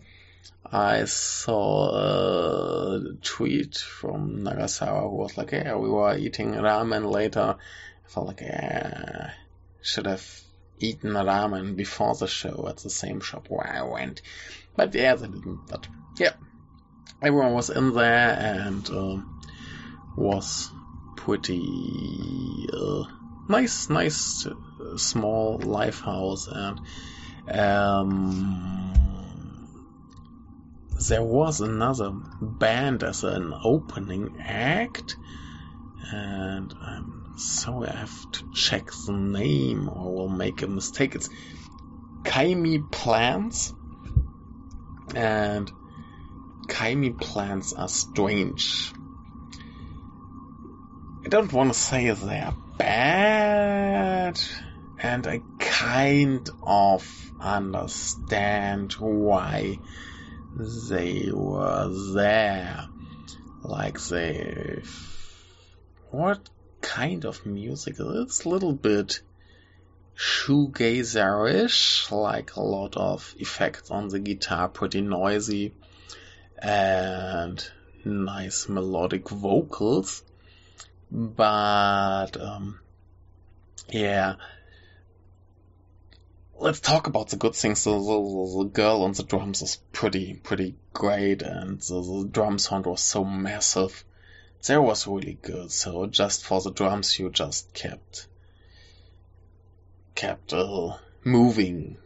[0.72, 7.58] I saw a tweet from Nagasawa who was like, yeah, we were eating ramen later.
[8.06, 9.32] I felt like, yeah,
[9.82, 10.26] should have
[10.80, 14.22] eaten ramen before the show at the same shop where I went.
[14.76, 15.68] But yeah, they didn't.
[15.68, 16.34] But yeah,
[17.24, 19.18] everyone was in there and uh,
[20.16, 20.72] was
[21.16, 23.04] pretty uh,
[23.48, 26.82] nice, nice uh, small live house and
[27.50, 28.94] um,
[31.08, 35.18] there was another band as an opening act
[36.12, 41.16] and I'm so I have to check the name or will make a mistake.
[41.16, 41.30] It's
[42.24, 43.74] Kaimi plants.
[45.16, 45.72] And
[46.68, 48.94] Kaimi plants are strange.
[51.26, 54.40] I don't want to say they're bad,
[55.00, 57.08] and I kind of
[57.40, 59.80] understand why
[60.56, 62.88] they were there.
[63.64, 64.84] Like they.
[66.12, 66.50] What
[66.82, 67.96] kind of music.
[67.98, 69.22] It's a little bit
[70.16, 75.74] shoegazer-ish, like a lot of effects on the guitar, pretty noisy,
[76.64, 77.70] and
[78.06, 80.24] nice melodic vocals.
[81.12, 82.80] But um,
[83.90, 84.36] yeah,
[86.58, 87.84] let's talk about the good things.
[87.84, 92.58] The, the, the, girl on the drums is pretty pretty great, and the, the drum
[92.58, 94.04] sound was so massive
[94.66, 95.72] there was really good.
[95.72, 98.28] So just for the drums, you just kept
[100.16, 101.98] kept uh, moving,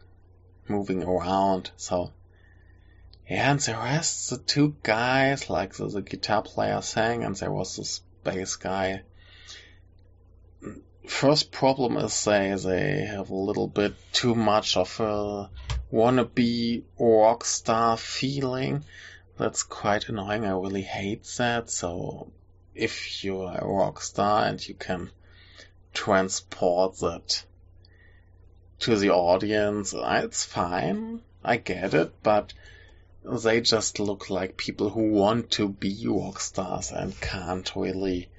[0.67, 1.71] moving around.
[1.77, 2.13] So
[3.29, 7.75] and the rest, the two guys, like the, the guitar player sang, and there was
[7.75, 9.01] this bass guy.
[11.05, 15.49] First problem is they they have a little bit too much of a
[15.91, 18.83] wannabe rock star feeling.
[19.37, 20.45] That's quite annoying.
[20.45, 21.69] I really hate that.
[21.69, 22.31] So
[22.75, 25.11] if you're a rock star and you can
[25.93, 27.43] transport that
[28.79, 31.21] to the audience, it's fine.
[31.43, 32.53] I get it, but
[33.43, 38.29] they just look like people who want to be rock stars and can't really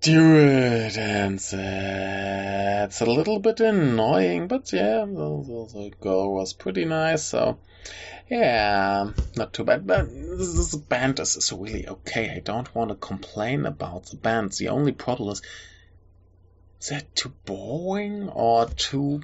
[0.00, 6.52] do it, and that's a little bit annoying, but yeah, the, the, the girl was
[6.52, 7.58] pretty nice, so
[8.28, 9.86] yeah, not too bad.
[9.86, 12.30] But this band is, is really okay.
[12.30, 14.52] I don't want to complain about the band.
[14.52, 15.42] The only problem is,
[16.80, 19.22] is that too boring or too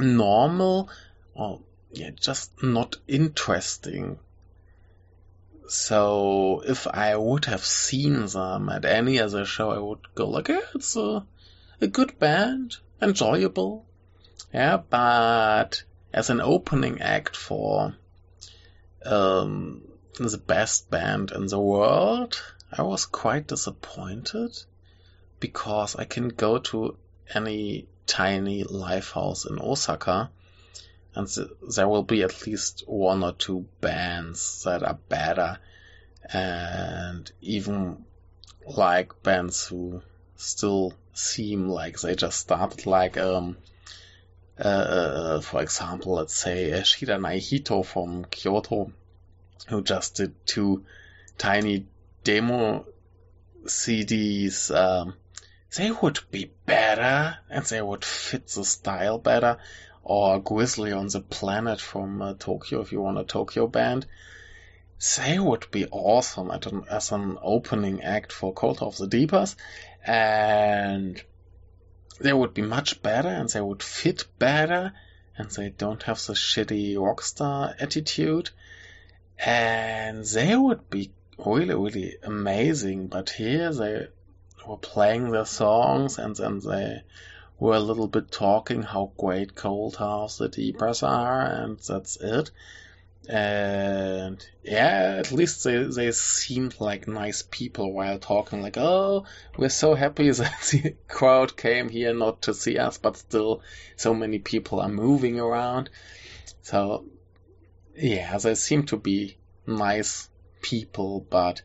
[0.00, 0.88] normal
[1.34, 1.60] or
[1.94, 4.18] yeah, just not interesting.
[5.68, 10.48] So if I would have seen them at any other show, I would go like,
[10.48, 11.24] yeah, it's a,
[11.80, 13.86] a good band, enjoyable.
[14.52, 17.94] Yeah, but as an opening act for
[19.04, 19.82] um,
[20.18, 22.40] the best band in the world,
[22.72, 24.50] I was quite disappointed
[25.40, 26.96] because I can go to
[27.34, 30.30] any tiny live house in Osaka
[31.14, 35.58] and th- there will be at least one or two bands that are better
[36.32, 38.04] and even
[38.66, 40.02] like bands who
[40.36, 43.56] still seem like they just started like um
[44.58, 48.92] uh, uh, for example, let's say uh, Shida Naihito from Kyoto,
[49.68, 50.84] who just did two
[51.38, 51.86] tiny
[52.22, 52.86] demo
[53.64, 54.70] CDs.
[54.74, 55.14] Um,
[55.76, 59.58] they would be better and they would fit the style better.
[60.06, 64.06] Or Grizzly on the Planet from uh, Tokyo, if you want a Tokyo band.
[65.16, 69.56] They would be awesome an, as an opening act for Coaltar of the Deepers,
[70.06, 71.22] and
[72.20, 74.92] they would be much better, and they would fit better,
[75.36, 78.50] and they don't have the shitty rockstar attitude,
[79.38, 83.08] and they would be really, really amazing.
[83.08, 84.08] But here they
[84.66, 87.02] were playing their songs, and then they
[87.58, 92.50] were a little bit talking how great Coaltar of the Deepers are, and that's it.
[93.28, 99.24] And yeah, at least they, they seemed like nice people while talking, like, oh,
[99.56, 103.62] we're so happy that the crowd came here not to see us, but still
[103.96, 105.88] so many people are moving around.
[106.62, 107.04] So
[107.96, 109.36] yeah, they seem to be
[109.66, 110.28] nice
[110.60, 111.62] people, but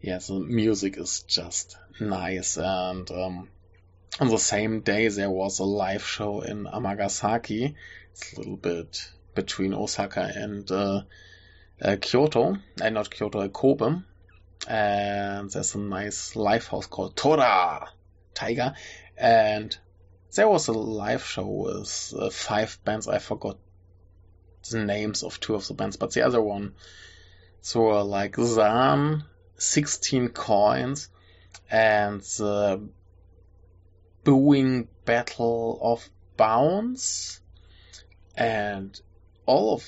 [0.00, 2.56] yeah, the music is just nice.
[2.56, 3.48] And um,
[4.20, 7.74] on the same day, there was a live show in Amagasaki.
[8.12, 11.02] It's a little bit between Osaka and uh,
[11.80, 14.02] uh, Kyoto, and uh, not Kyoto, uh, Kobe.
[14.68, 17.88] And there's a nice live house called Tora
[18.34, 18.74] Tiger,
[19.16, 19.76] and
[20.34, 23.08] there was a live show with uh, five bands.
[23.08, 23.58] I forgot
[24.70, 26.74] the names of two of the bands, but the other one,
[27.60, 29.24] so uh, like Zan,
[29.56, 31.08] 16 coins,
[31.70, 32.88] and the
[34.24, 37.40] Booing Battle of Bounds,
[38.36, 39.00] and
[39.46, 39.82] all of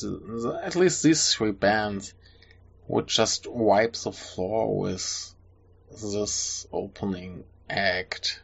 [0.00, 2.14] the, at least these three bands
[2.88, 5.34] would just wipe the floor with
[5.90, 8.42] this opening act.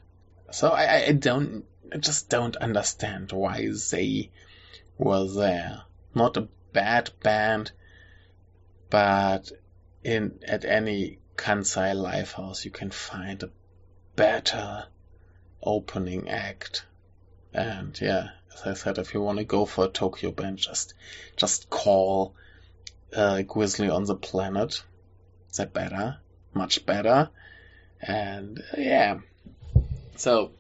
[0.52, 4.30] So I, I don't, I just don't understand why they
[4.98, 5.82] were there.
[6.14, 7.72] Not a bad band,
[8.90, 9.50] but
[10.04, 13.50] in at any Kansai live house you can find a
[14.14, 14.86] better
[15.66, 16.84] opening act.
[17.52, 20.94] And yeah, as I said, if you want to go for a Tokyo band, just
[21.36, 22.34] just call
[23.14, 24.82] uh, Grizzly on the Planet.
[25.56, 26.18] They're better,
[26.54, 27.30] much better,
[28.00, 29.18] and uh, yeah.
[30.16, 30.52] So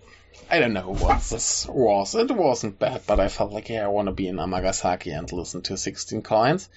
[0.50, 2.14] I don't know what this was.
[2.14, 5.30] It wasn't bad, but I felt like yeah, I want to be in Amagasaki and
[5.32, 6.68] listen to 16 Coins.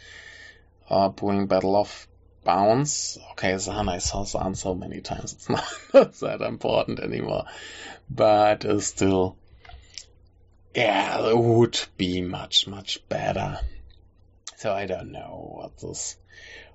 [0.89, 2.07] Uh, Booing Battle of
[2.43, 3.17] Bounds.
[3.31, 5.33] Okay, Zan, I saw Zan so many times.
[5.33, 5.65] It's not,
[6.19, 7.45] that important anymore,
[8.09, 9.37] but uh, still
[10.75, 13.59] yeah, it would be much, much better.
[14.57, 16.17] So I don't know what this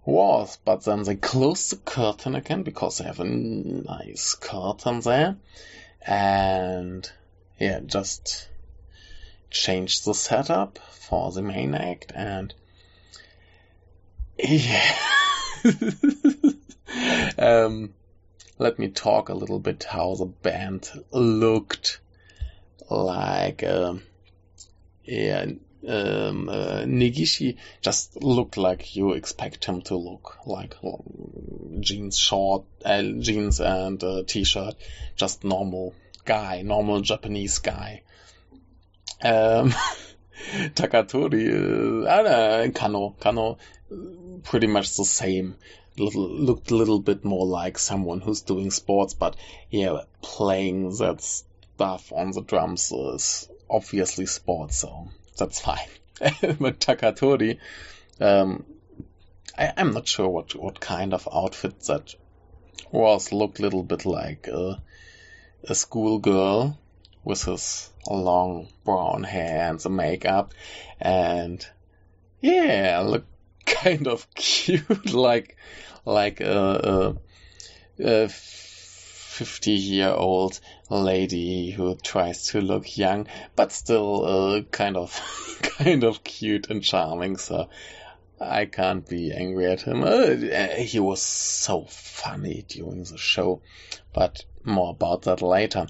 [0.04, 5.36] was, but then they closed the curtain again because they have a nice curtain there.
[6.06, 7.10] And
[7.58, 8.48] yeah, just
[9.50, 12.52] change the setup for the main act and
[14.38, 14.96] yeah.
[17.38, 17.94] um,
[18.58, 22.00] let me talk a little bit how the band looked
[22.90, 24.02] like um,
[25.04, 25.46] yeah,
[25.86, 26.86] um, uh,
[27.82, 30.74] just looked like you expect him to look, like
[31.80, 34.74] jeans, short, uh, jeans and uh, t-shirt,
[35.16, 35.94] just normal
[36.24, 38.02] guy, normal Japanese guy.
[39.22, 39.74] Um,
[40.74, 43.58] Takatori, uh, Kanno, Kanno,
[44.42, 45.56] pretty much the same.
[45.96, 49.36] Little, looked a little bit more like someone who's doing sports, but
[49.70, 55.08] yeah, playing that stuff on the drums is obviously sports, so
[55.38, 55.88] that's fine.
[56.18, 57.58] but Takatori,
[58.20, 58.64] um,
[59.56, 62.14] I, am not sure what, what kind of outfit that
[62.90, 63.32] was.
[63.32, 64.82] Looked a little bit like a,
[65.64, 66.78] a schoolgirl
[67.22, 70.54] with his long brown hair and the makeup,
[71.00, 71.64] and
[72.40, 73.24] yeah, look
[73.66, 75.56] kind of cute, like
[76.04, 77.16] like a,
[77.98, 80.60] a, a 50 year old
[80.90, 86.82] lady who tries to look young, but still uh, kind of, kind of cute and
[86.84, 87.36] charming.
[87.36, 87.68] So
[88.40, 90.04] I can't be angry at him.
[90.04, 90.36] Uh,
[90.76, 93.60] he was so funny during the show,
[94.12, 95.86] but more about that later.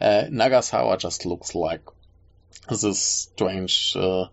[0.00, 1.82] Uh, Nagasawa just looks like
[2.68, 4.26] this strange uh,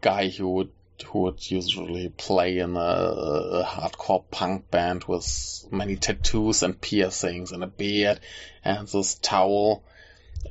[0.00, 0.70] guy who would
[1.04, 7.52] who would usually play in a, a, hardcore punk band with many tattoos and piercings
[7.52, 8.20] and a beard
[8.64, 9.84] and this towel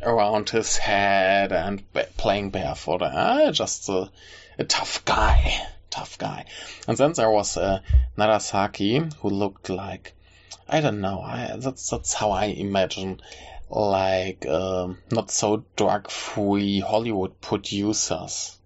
[0.01, 1.83] around his head and
[2.17, 3.01] playing barefoot.
[3.01, 4.09] Uh, just a,
[4.57, 6.45] a, tough guy, tough guy.
[6.87, 7.81] And then there was uh,
[8.17, 10.13] Narasaki who looked like,
[10.67, 13.21] I don't know, I, that's, that's how I imagine
[13.69, 18.57] like um, not so drug free Hollywood producers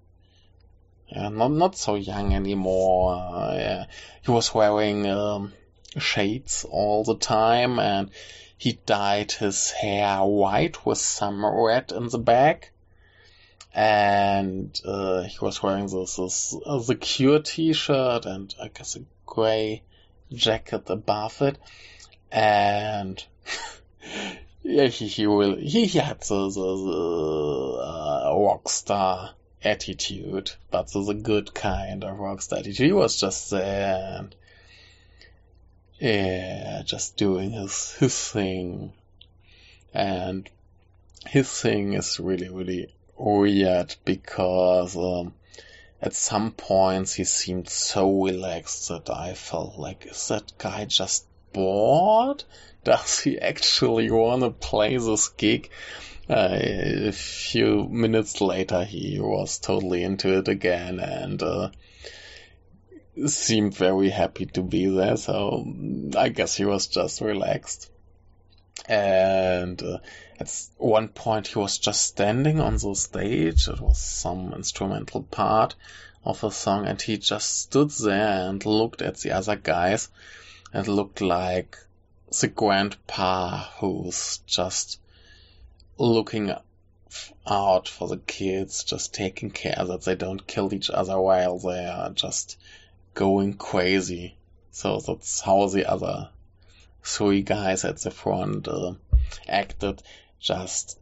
[1.10, 3.16] yeah, not not so young anymore.
[3.16, 3.86] Uh, yeah.
[4.24, 5.54] He was wearing um,
[5.98, 8.12] shades all the time, and
[8.58, 12.72] he dyed his hair white with some red in the back.
[13.74, 19.02] and uh, he was wearing this, this uh, the Cure T-shirt and I guess a
[19.26, 19.84] gray
[20.34, 21.58] jacket above it,
[22.32, 23.24] and
[24.64, 30.92] yeah, he he will he, he had the the, the uh, rock star attitude, but
[30.92, 32.86] the, good kind of rock star attitude.
[32.88, 34.36] He was just there and
[36.00, 38.94] yeah, just doing his his thing,
[39.94, 40.48] and
[41.26, 45.34] his thing is really really weird because um,
[46.02, 51.26] at some points he seemed so relaxed that I felt like, is that guy just
[51.52, 52.44] bored?
[52.84, 55.70] Does he actually want to play this gig?
[56.30, 56.60] Uh,
[57.08, 61.70] a few minutes later, he was totally into it again and uh,
[63.28, 65.16] seemed very happy to be there.
[65.16, 65.66] So
[66.18, 67.90] I guess he was just relaxed.
[68.88, 70.00] And uh,
[70.40, 73.68] at one point, he was just standing on the stage.
[73.68, 75.76] It was some instrumental part
[76.26, 80.10] of a song, and he just stood there and looked at the other guys
[80.74, 81.78] and looked like
[82.42, 85.00] the grandpa who's just
[85.98, 86.54] looking
[87.46, 91.86] out for the kids, just taking care that they don't kill each other while they
[91.86, 92.58] are just
[93.14, 94.36] going crazy.
[94.72, 96.30] So that's how the other
[97.04, 98.94] three guys at the front uh,
[99.48, 100.04] acted,
[100.40, 101.00] just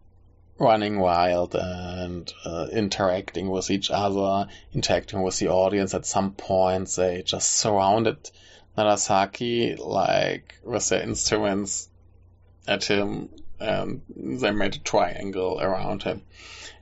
[0.57, 5.93] running wild and uh, interacting with each other, interacting with the audience.
[5.93, 8.29] At some point, they just surrounded
[8.77, 11.89] Narasaki like with their instruments
[12.67, 13.29] at him
[13.59, 16.21] and they made a triangle around him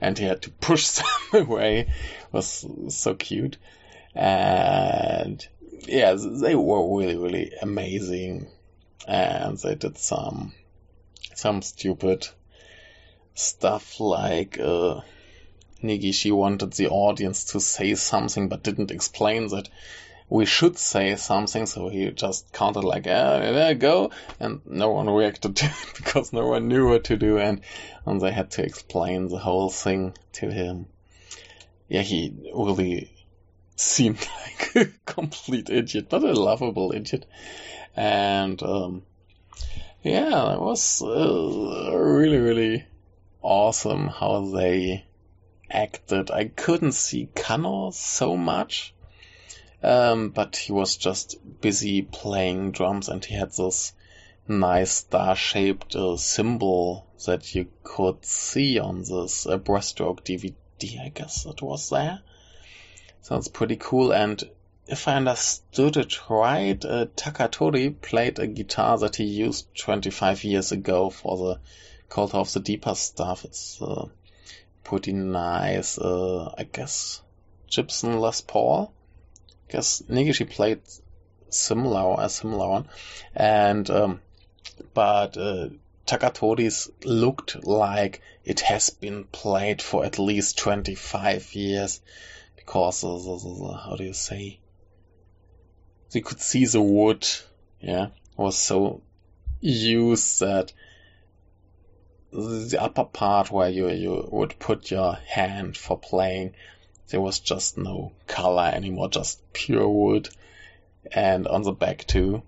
[0.01, 0.89] and he had to push
[1.32, 1.80] them away.
[1.80, 1.88] It
[2.32, 3.57] was so cute.
[4.13, 5.45] And
[5.88, 8.47] yeah, they were really, really amazing.
[9.07, 10.53] And they did some,
[11.36, 12.28] some stupid
[13.34, 15.01] stuff like, uh,
[15.82, 19.67] Negishi wanted the audience to say something but didn't explain that
[20.34, 24.09] we should say something, so he just counted like, ah, there go,
[24.39, 27.61] and no one reacted to it because no one knew what to do, and,
[28.07, 30.88] and they had to explain the whole thing to him.
[31.88, 33.11] Yeah, he really
[33.75, 37.27] seemed like a complete idiot, but a lovable idiot.
[37.95, 39.03] And, um,
[40.01, 42.88] yeah, it was uh, really, really
[43.43, 45.05] awesome how they
[45.69, 46.31] acted.
[46.31, 48.95] I couldn't see Kanno so much
[49.84, 53.93] um, but he was just busy playing drums and he had this
[54.47, 60.53] nice star-shaped uh, symbol that you could see on this uh, Breastroke DVD,
[61.01, 62.21] I guess it was there.
[63.21, 64.13] Sounds pretty cool.
[64.13, 64.41] And
[64.88, 70.71] if I understood it right, uh, Takatori played a guitar that he used 25 years
[70.71, 71.59] ago for the
[72.09, 73.45] Coaltar of the Deeper stuff.
[73.45, 74.07] It's uh,
[74.84, 75.97] pretty nice.
[75.97, 77.21] Uh, I guess
[77.69, 78.93] Gibson Les Paul
[79.74, 80.82] guess Negishi played
[81.49, 82.88] similar, a similar one,
[83.36, 84.21] and um,
[84.93, 85.69] but uh,
[86.05, 92.01] Takatori's looked like it has been played for at least 25 years
[92.55, 94.59] because how do you say?
[96.11, 97.28] You could see the wood,
[97.82, 99.01] yeah, was so
[99.59, 100.71] used that
[102.32, 106.53] the upper part where you, you would put your hand for playing
[107.10, 110.30] there was just no color anymore, just pure wood.
[111.12, 112.43] And on the back too,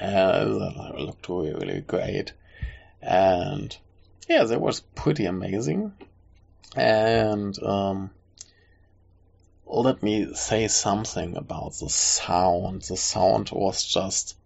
[0.00, 2.32] uh, that looked really, really great.
[3.02, 3.76] And
[4.28, 5.92] yeah, that was pretty amazing.
[6.76, 8.10] And um,
[9.66, 12.82] let me say something about the sound.
[12.82, 14.36] The sound was just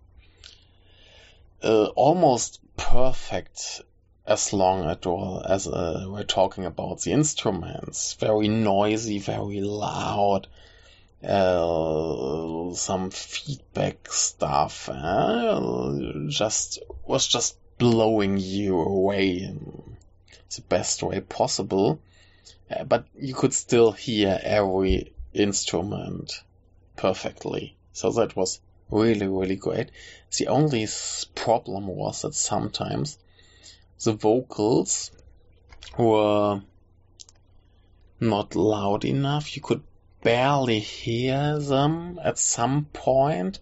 [1.63, 3.83] uh, almost perfect
[4.27, 8.15] as long at all as uh, we're talking about the instruments.
[8.15, 10.47] Very noisy, very loud.
[11.23, 14.89] Uh, some feedback stuff.
[14.89, 19.97] Uh, just was just blowing you away in
[20.55, 22.01] the best way possible.
[22.71, 26.43] Uh, but you could still hear every instrument
[26.97, 27.77] perfectly.
[27.93, 28.61] So that was
[28.91, 29.91] really, really great.
[30.39, 30.87] The only
[31.35, 33.19] problem was that sometimes
[34.05, 35.11] the vocals
[35.97, 36.61] were
[38.21, 39.57] not loud enough.
[39.57, 39.83] You could
[40.23, 43.59] barely hear them at some point,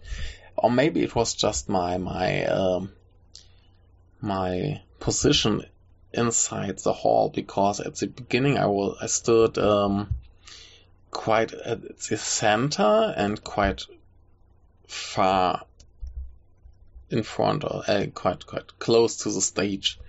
[0.55, 2.91] or maybe it was just my my um,
[4.21, 5.65] my position
[6.13, 10.13] inside the hall because at the beginning I was I stood um,
[11.09, 13.85] quite at the center and quite
[14.87, 15.65] far
[17.09, 19.99] in front or uh, quite quite close to the stage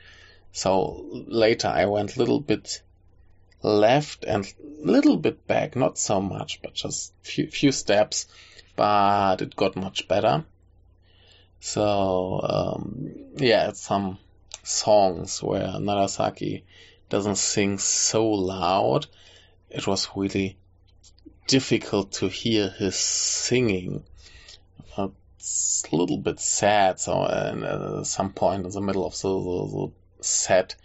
[0.52, 2.82] so later I went a little bit
[3.62, 8.26] left and a little bit back, not so much, but just few few steps,
[8.76, 10.44] but it got much better.
[11.60, 14.18] So um, yeah, it's some
[14.62, 16.62] songs where Narasaki
[17.08, 19.06] doesn't sing so loud.
[19.70, 20.56] It was really
[21.46, 24.04] difficult to hear his singing.
[25.38, 27.00] It's a little bit sad.
[27.00, 29.92] So at uh, some point in the middle of the, the, the
[30.24, 30.76] set,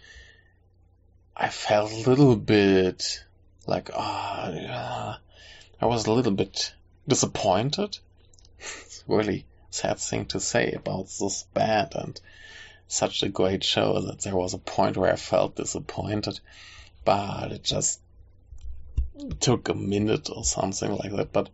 [1.36, 3.24] I felt a little bit
[3.66, 5.14] like, ah, oh, yeah.
[5.80, 6.74] I was a little bit
[7.06, 7.98] disappointed.
[8.58, 12.20] it's really sad thing to say about this band and
[12.88, 16.40] such a great show that there was a point where I felt disappointed,
[17.04, 18.00] but it just
[19.40, 21.32] took a minute or something like that.
[21.32, 21.50] But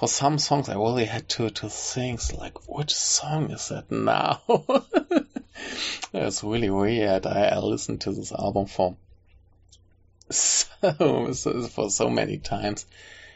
[0.00, 4.40] for some songs, I really had to, to think, like, which song is that now?
[6.14, 7.26] it's really weird.
[7.26, 8.96] I, I listened to this album for
[10.30, 12.86] so, so, for so many times.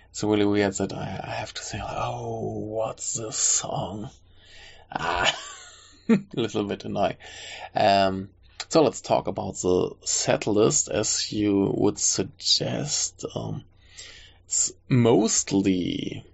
[0.09, 4.09] It's really weird that I, I have to think, like, oh, what's this song?
[4.91, 5.37] Ah.
[6.09, 7.17] a little bit annoying.
[7.75, 8.31] Um,
[8.71, 13.27] so let's talk about the set list as you would suggest.
[13.35, 13.65] Um,
[14.47, 16.25] it's mostly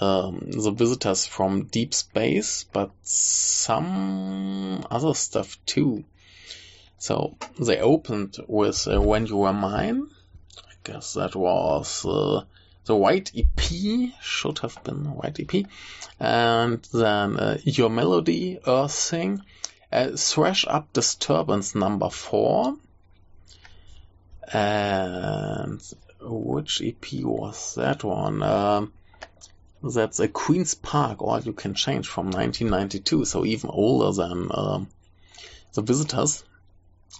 [0.00, 6.04] um, the visitors from deep space, but some other stuff too.
[6.98, 10.08] So they opened with uh, When You Were Mine.
[10.58, 12.44] I guess that was uh,
[12.84, 15.66] the White EP, should have been White EP.
[16.20, 19.42] And then uh, Your Melody, Earth Thing,
[19.92, 22.76] uh, Thrash Up Disturbance number four.
[24.52, 25.82] And
[26.20, 28.42] which EP was that one?
[28.42, 28.92] Um,
[29.82, 34.88] that's a Queen's Park, or You Can Change from 1992, so even older than um,
[35.74, 36.44] The Visitors.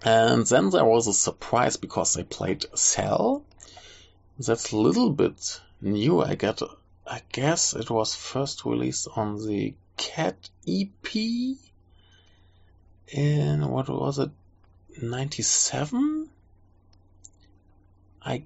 [0.04, 3.44] And then there was a surprise because they played Cell,
[4.38, 6.22] that's a little bit new.
[6.22, 6.60] I get,
[7.06, 11.14] I guess it was first released on the Cat EP
[13.08, 14.30] in what was it,
[15.00, 16.28] 97?
[18.24, 18.44] I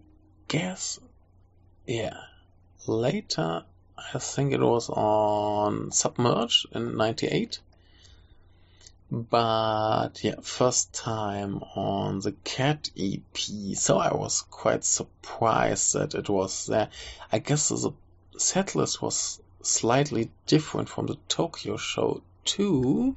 [0.48, 0.98] guess,
[1.86, 2.18] yeah.
[2.86, 3.64] Later,
[3.99, 7.61] I think it was on Submerge in 98.
[9.11, 13.36] But yeah, first time on the Cat EP,
[13.74, 16.90] so I was quite surprised that it was there.
[17.30, 17.92] I guess the
[18.36, 23.16] setlist was slightly different from the Tokyo show too,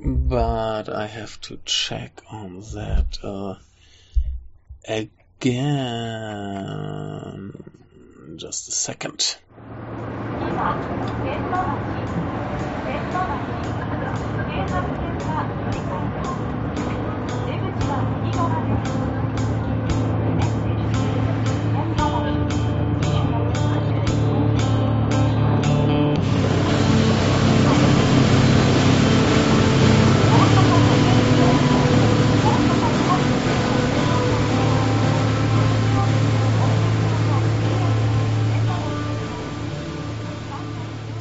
[0.00, 3.56] but I have to check on that uh,
[4.86, 5.58] again.
[8.36, 9.36] Just a second.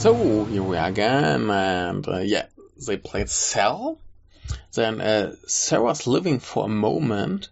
[0.07, 2.45] So here we are again, and uh, yeah,
[2.87, 3.99] they played Cell.
[4.73, 7.49] Then uh, Sarah's Living for a Moment.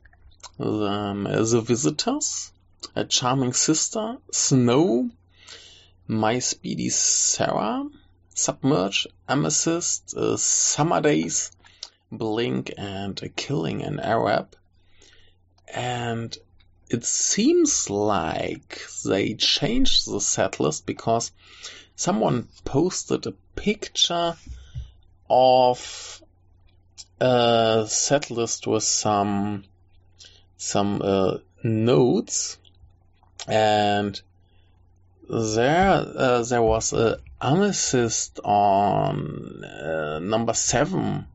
[0.58, 2.54] Then uh, The Visitors.
[2.96, 4.20] A Charming Sister.
[4.32, 5.10] Snow.
[6.08, 7.90] My Speedy Sarah.
[8.34, 9.08] Submerge.
[9.28, 10.16] Amethyst.
[10.16, 11.52] Uh, Summer Days.
[12.10, 14.56] Blink and Killing an Arab.
[15.68, 16.38] And
[16.90, 21.34] it seems like they changed the set list because
[21.96, 24.36] someone posted a picture
[25.30, 26.22] of
[27.20, 29.64] a set list with some
[30.58, 32.58] some uh, notes,
[33.48, 34.22] and
[35.30, 41.28] there uh, there was a amethyst on uh, number seven.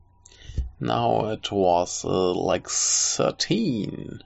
[0.79, 4.21] Now it was uh, like thirteen,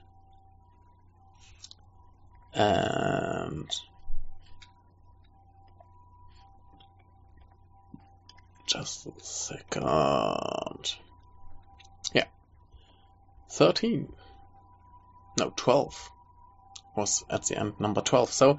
[2.54, 3.70] and
[8.66, 9.84] Just a second.
[12.12, 12.24] Yeah.
[13.50, 14.12] 13.
[15.38, 16.10] No, 12
[16.96, 18.32] was at the end number 12.
[18.32, 18.58] So,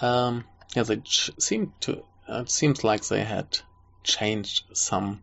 [0.00, 0.44] um,
[0.74, 3.58] yeah, they ch- seem to, it seems like they had
[4.02, 5.20] changed some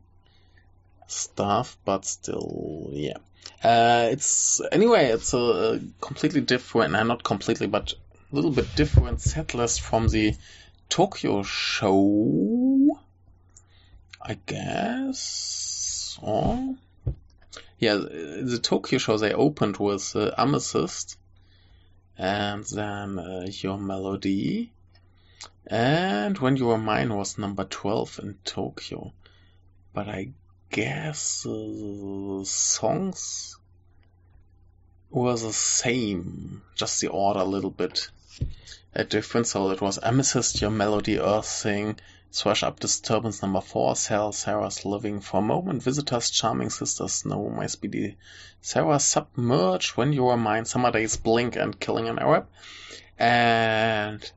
[1.08, 3.18] stuff, but still, yeah.
[3.64, 8.76] Uh, it's, anyway, it's a, a completely different, and not completely, but a little bit
[8.76, 10.36] different set list from the
[10.90, 12.53] Tokyo show.
[14.26, 16.18] I guess.
[16.24, 16.78] Oh.
[17.78, 21.18] yeah, the Tokyo show they opened with uh, Amethyst,
[22.18, 24.72] and then uh, Your Melody,
[25.68, 29.12] and When You Were Mine was number 12 in Tokyo.
[29.94, 30.30] But I
[30.70, 33.58] guess uh, songs
[35.10, 38.10] were the same, just the order a little bit
[38.96, 39.48] uh, different.
[39.48, 41.98] So it was Amethyst, Your Melody, Earth Thing,
[42.36, 47.48] Thrash Up Disturbance number 4, Cell, Sarah's Living for a Moment, Visitors, Charming Sisters, Snow,
[47.50, 48.18] My Speedy,
[48.60, 52.48] Sarah, Submerge, When You Were Mine, Summer Days, Blink, and Killing an Arab.
[53.20, 54.32] And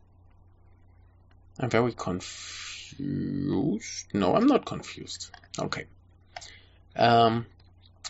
[1.59, 2.99] I'm very confused.
[4.13, 5.31] No, I'm not confused.
[5.59, 5.87] Okay.
[6.97, 7.47] Um,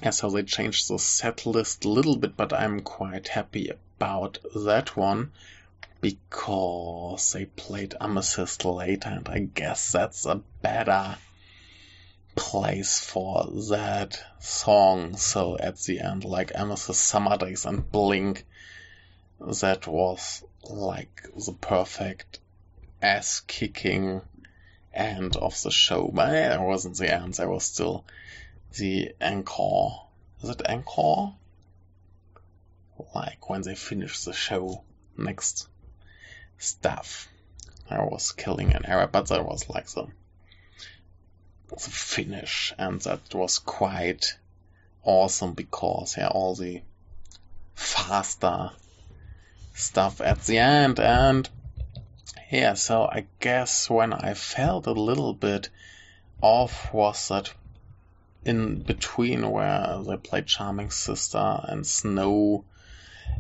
[0.03, 4.39] yeah, so they changed the set list a little bit, but I'm quite happy about
[4.53, 5.31] that one
[6.01, 11.17] because they played Amethyst later, and I guess that's a better
[12.35, 15.17] place for that song.
[15.17, 18.45] So at the end, like Amethyst Summer Days and Blink,
[19.41, 22.41] that was like the perfect
[23.03, 24.21] ass kicking
[24.93, 26.11] end of the show.
[26.13, 28.05] But it wasn't the end, there was still
[28.77, 30.07] the encore.
[30.43, 31.35] Is it encore?
[33.15, 34.83] Like when they finish the show
[35.17, 35.69] next
[36.59, 37.29] stuff.
[37.89, 40.07] I was killing an Arab, but that was like the,
[41.69, 44.37] the finish, and that was quite
[45.05, 46.83] awesome because yeah, all the
[47.75, 48.71] faster
[49.75, 51.49] stuff at the end, and
[52.51, 55.69] yeah, so I guess when I felt a little bit
[56.41, 57.53] off was that
[58.45, 62.65] in between where they played Charming Sister and Snow,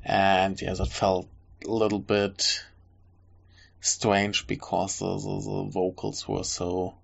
[0.05, 1.29] and yeah, that felt
[1.67, 2.64] a little bit
[3.81, 6.95] strange because the, the, the vocals were so,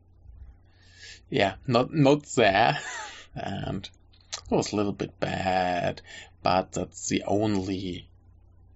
[1.30, 2.78] yeah, not not there,
[3.34, 3.88] and
[4.34, 6.02] it was a little bit bad.
[6.42, 8.08] But that's the only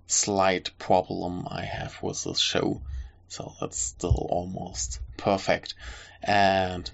[0.07, 2.81] slight problem I have with this show.
[3.29, 5.75] So that's still almost perfect.
[6.23, 6.89] And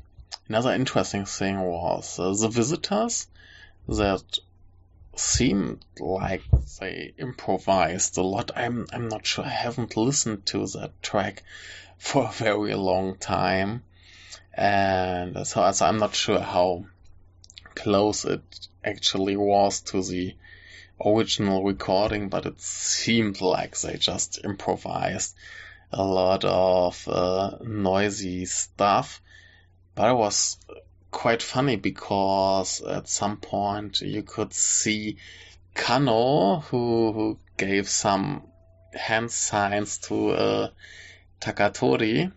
[0.48, 3.26] another interesting thing was uh, the visitors
[3.86, 4.38] that
[5.14, 6.42] seemed like
[6.80, 8.50] they improvised a lot.
[8.56, 9.44] I'm I'm not sure.
[9.44, 11.42] I haven't listened to that track
[11.98, 13.82] for a very long time,
[14.54, 16.86] and so, so I'm not sure how
[17.74, 20.34] close it actually was to the
[21.04, 25.34] original recording, but it seemed like they just improvised
[25.92, 29.20] a lot of uh, noisy stuff.
[29.94, 30.58] But it was
[31.12, 35.18] quite funny because at some point you could see
[35.74, 38.42] Kanno, who, who gave some
[38.92, 40.70] hand signs to uh,
[41.40, 42.32] Takatori,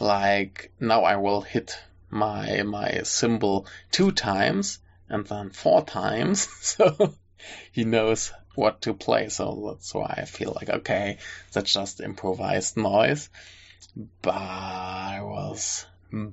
[0.00, 1.78] like now I will hit
[2.08, 4.78] my my cymbal two times
[5.08, 7.14] and then four times, so
[7.72, 9.28] he knows what to play.
[9.28, 11.18] So that's why I feel like okay,
[11.52, 13.28] that's just improvised noise,
[14.22, 15.86] but it was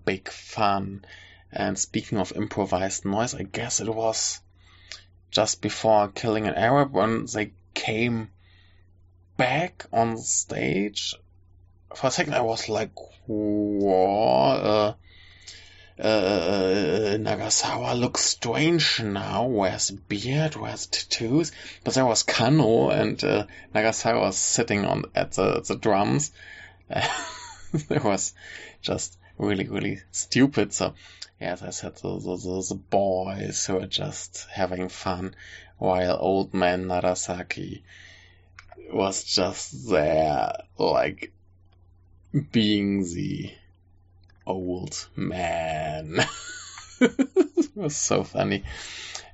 [0.05, 1.03] big fun
[1.51, 4.41] and speaking of improvised noise, I guess it was
[5.31, 8.29] just before killing an Arab when they came
[9.37, 11.15] back on stage.
[11.95, 12.91] For a second, I was like,
[13.25, 13.95] "What?
[13.95, 14.93] Uh,
[15.99, 19.45] uh, Nagasawa looks strange now.
[19.45, 20.55] Where's beard?
[20.55, 21.51] Where's tattoos?
[21.83, 26.31] But there was Kanno and uh, Nagasawa was sitting on at the, the drums.
[26.89, 28.33] it was
[28.81, 30.71] just really, really stupid.
[30.73, 30.93] So
[31.39, 35.35] as I said, the, the, the boys who are just having fun,
[35.77, 37.83] while old man Narasaki
[38.91, 41.31] was just there, like,
[42.51, 43.51] being the
[44.45, 46.19] old man.
[47.01, 48.63] it was so funny.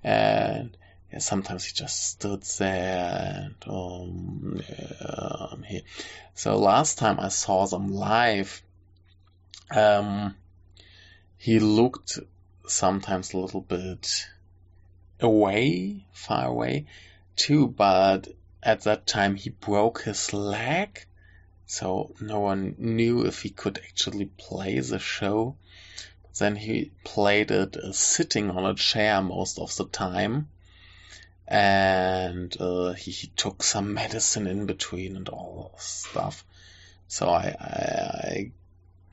[0.04, 0.76] And
[1.12, 5.82] yeah, sometimes he just stood there and um, yeah, here.
[6.34, 8.62] So last time I saw them live,
[9.72, 10.36] um,
[11.44, 12.20] he looked
[12.66, 14.30] sometimes a little bit
[15.20, 16.86] away, far away
[17.36, 18.30] too, but
[18.64, 21.06] at that time he broke his leg,
[21.66, 25.58] so no one knew if he could actually play the show.
[26.40, 30.48] Then he played it uh, sitting on a chair most of the time,
[31.46, 36.46] and uh, he, he, took some medicine in between and all stuff.
[37.10, 38.52] So I, I, I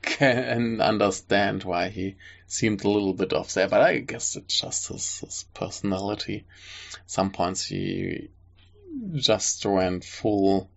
[0.01, 2.15] can understand why he
[2.47, 6.45] seemed a little bit off there, but I guess it's just his, his personality.
[7.05, 8.29] Some points he
[9.13, 10.69] just went full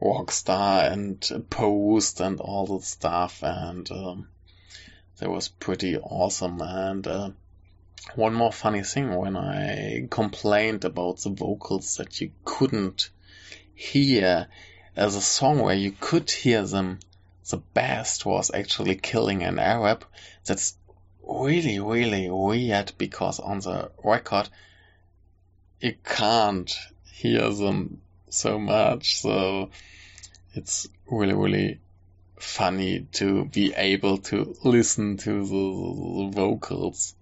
[0.00, 4.28] rock star and posed and all that stuff, and um,
[5.18, 6.60] that was pretty awesome.
[6.60, 7.30] And uh,
[8.14, 13.10] one more funny thing when I complained about the vocals that you couldn't
[13.74, 14.48] hear
[14.96, 16.98] as a song where you could hear them
[17.50, 20.04] the best was actually killing an Arab.
[20.44, 20.76] That's
[21.22, 24.48] really, really weird because on the record
[25.80, 26.72] you can't
[27.12, 29.20] hear them so much.
[29.20, 29.70] So
[30.54, 31.80] it's really, really
[32.36, 37.14] funny to be able to listen to the, vocals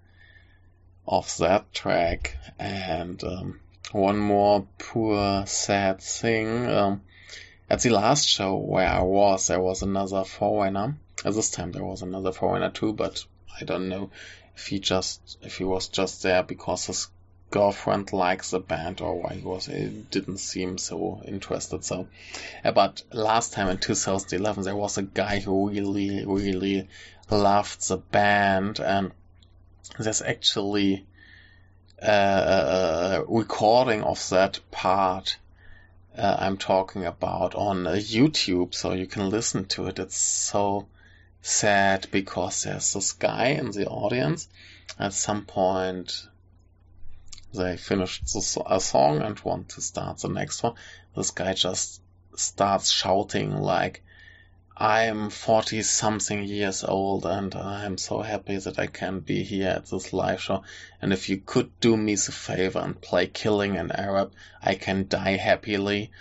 [1.06, 2.36] of that track.
[2.58, 3.60] And um,
[3.92, 6.66] one more poor, sad thing.
[6.66, 7.02] Um,
[7.70, 10.96] at the last show where I was, there was another foreigner.
[11.24, 13.24] At this time, there was another foreigner too, but
[13.60, 14.10] I don't know
[14.56, 17.08] if he just if he was just there because his
[17.50, 22.06] girlfriend likes the band or why he was it didn't seem so interested so
[22.64, 26.88] uh, but last time in 2011 there was a guy who really really
[27.28, 29.10] loved the band and
[29.98, 31.04] there's actually
[31.98, 35.36] a recording of that part
[36.16, 39.98] uh, I'm talking about on uh, YouTube so you can listen to it.
[39.98, 40.86] It's so
[41.42, 44.48] sad because there's this guy in the audience.
[44.98, 46.28] At some point
[47.52, 48.22] they finished
[48.66, 50.74] a song and want to start the next one,
[51.16, 52.00] this guy just
[52.36, 54.02] starts shouting like,
[54.82, 59.90] I'm 40 something years old and I'm so happy that I can be here at
[59.90, 60.62] this live show.
[61.02, 65.06] And if you could do me the favor and play Killing an Arab, I can
[65.06, 66.12] die happily.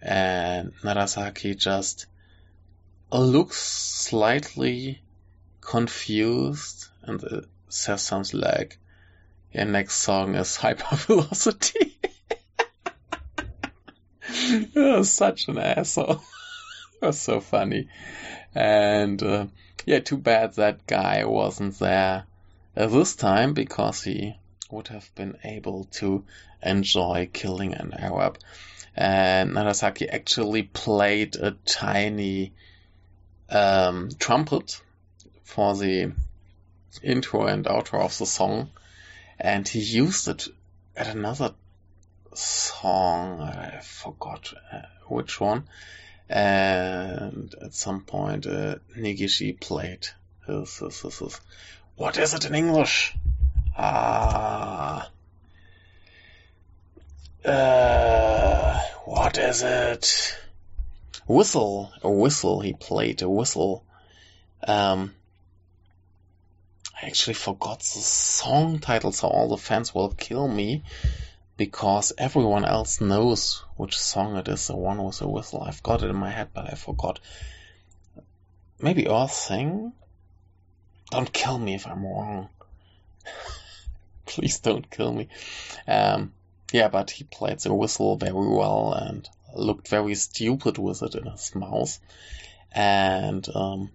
[0.00, 2.06] And Narasaki just
[3.10, 5.02] looks slightly
[5.60, 8.78] confused and says something like,
[9.50, 11.94] your next song is Hypervelocity.
[15.04, 16.22] such an asshole.
[17.06, 17.86] That's so funny.
[18.52, 19.46] And uh,
[19.84, 22.24] yeah, too bad that guy wasn't there
[22.74, 24.34] this time because he
[24.72, 26.24] would have been able to
[26.60, 28.38] enjoy killing an Arab.
[28.96, 32.52] And Narasaki actually played a tiny
[33.50, 34.82] um, trumpet
[35.44, 36.12] for the
[37.04, 38.70] intro and outro of the song
[39.38, 40.48] and he used it
[40.96, 41.54] at another
[42.34, 43.42] song.
[43.42, 45.68] I forgot uh, which one.
[46.28, 50.08] And at some point, uh, Negishi played
[50.46, 51.40] his, his, his, his,
[51.96, 53.14] What is it in English?
[53.76, 55.08] Ah.
[57.44, 60.36] Uh, what is it?
[61.28, 61.92] Whistle.
[62.02, 62.60] A whistle.
[62.60, 63.84] He played a whistle.
[64.66, 65.14] Um,
[67.00, 70.82] I actually forgot the song title, so all the fans will kill me
[71.56, 75.62] because everyone else knows which song it is, the one with the whistle.
[75.62, 77.20] I've got it in my head, but I forgot.
[78.80, 79.92] Maybe Earth Thing?
[81.10, 82.48] Don't kill me if I'm wrong.
[84.26, 85.28] Please don't kill me.
[85.86, 86.34] Um,
[86.72, 91.24] yeah, but he played the whistle very well and looked very stupid with it in
[91.26, 91.98] his mouth.
[92.72, 93.90] And um,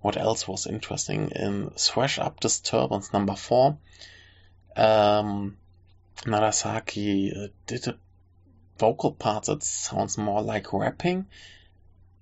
[0.00, 3.78] what else was interesting in Thrash Up Disturbance number four?
[4.76, 5.56] Um,
[6.24, 7.96] Narasaki uh, did a
[8.78, 11.26] vocal part that sounds more like rapping.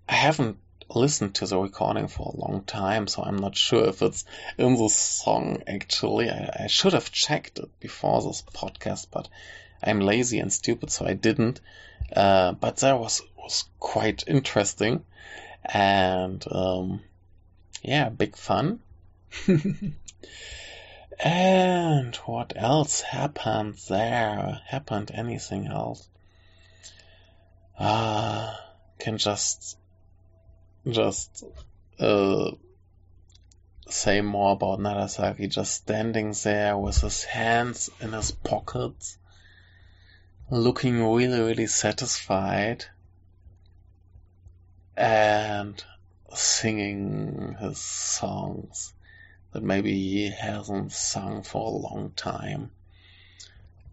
[0.08, 0.58] I haven't
[0.94, 4.24] listened to the recording for a long time, so I'm not sure if it's
[4.58, 6.28] in the song actually.
[6.30, 9.28] I, I should have checked it before this podcast, but
[9.82, 11.60] I'm lazy and stupid, so I didn't.
[12.14, 15.04] Uh, but that was was quite interesting,
[15.64, 17.00] and um,
[17.82, 18.80] yeah, big fun.
[21.20, 24.60] and what else happened there?
[24.66, 26.08] Happened anything else?
[27.78, 28.60] Ah, uh,
[28.98, 29.76] can just,
[30.88, 31.44] just,
[31.98, 32.52] uh,
[33.88, 39.18] say more about Narasaki just standing there with his hands in his pockets,
[40.50, 42.86] looking really, really satisfied.
[44.96, 45.84] And
[46.32, 48.93] singing his songs
[49.54, 52.70] that maybe he hasn't sung for a long time.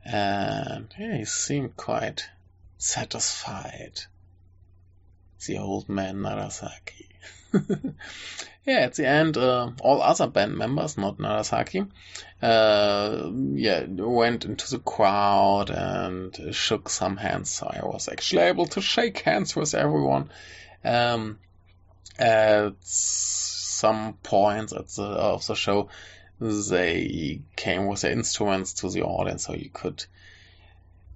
[0.04, 2.28] And yeah, he seemed quite
[2.80, 4.02] satisfied.
[5.46, 7.06] The old man Narasaki.
[8.66, 11.88] yeah, at the end, uh, all other band members, not Narasaki,
[12.42, 17.52] uh, yeah, went into the crowd and shook some hands.
[17.52, 20.32] So I was actually able to shake hands with everyone.
[20.84, 21.38] Um,
[23.82, 25.90] some points at the of the show
[26.40, 30.06] they came with their instruments to the audience so you could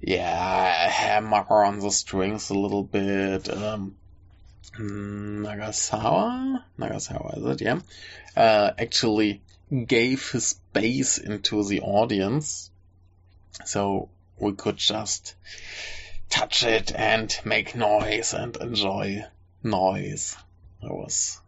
[0.01, 3.95] yeah hammer on the strings a little bit um,
[4.77, 7.79] Nagasawa Nagasawa is it yeah
[8.35, 9.41] uh, actually
[9.85, 12.69] gave his bass into the audience.
[13.65, 14.09] So
[14.39, 15.35] we could just
[16.29, 19.25] touch it and make noise and enjoy
[19.63, 20.35] noise.
[20.81, 21.39] That was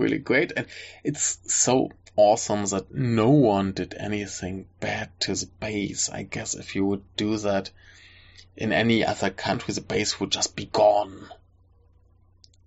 [0.00, 0.52] really great.
[0.56, 0.66] And
[1.04, 6.10] it's so awesome that no one did anything bad to the bass.
[6.10, 7.70] I guess if you would do that
[8.56, 11.28] in any other country, the bass would just be gone.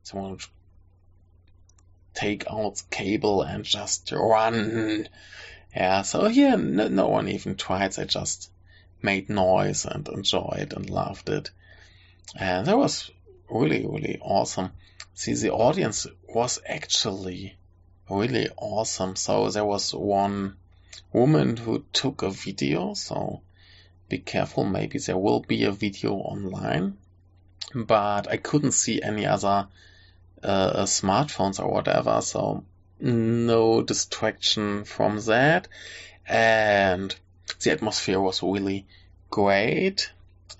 [0.04, 0.46] Someone would
[2.14, 5.08] take out the cable and just run.
[5.76, 7.94] Yeah, so here no, no one even tried.
[7.94, 8.52] They just
[9.02, 11.52] made noise and enjoyed and loved it.
[12.36, 13.12] And that was
[13.50, 14.72] really, really awesome.
[15.16, 17.56] See, the audience was actually
[18.10, 19.16] really awesome.
[19.16, 20.58] So there was one
[21.12, 22.94] woman who took a video.
[22.94, 23.42] So
[24.10, 24.66] be careful.
[24.66, 26.98] Maybe there will be a video online,
[27.74, 29.68] but I couldn't see any other
[30.44, 32.22] uh, smartphones or whatever.
[32.22, 32.64] So
[33.00, 35.68] no distraction from that.
[36.28, 37.16] And
[37.62, 38.86] the atmosphere was really
[39.30, 40.12] great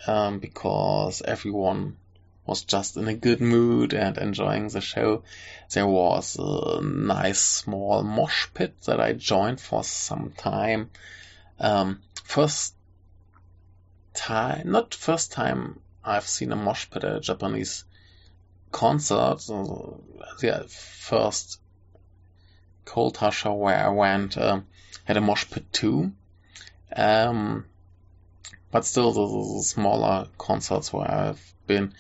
[0.08, 1.98] um, because everyone
[2.46, 5.24] was just in a good mood and enjoying the show.
[5.72, 10.90] There was a nice small mosh pit that I joined for some time.
[11.60, 12.76] Um, first
[14.14, 17.86] time, not first time I've seen a mosh pit at a Japanese
[18.72, 19.40] concert.
[20.40, 21.60] the first
[22.86, 24.62] Coaltar where I went uh,
[25.06, 26.12] had a mosh pit too.
[26.96, 27.66] Um,
[28.72, 31.94] but still, the, the smaller concerts where I've been,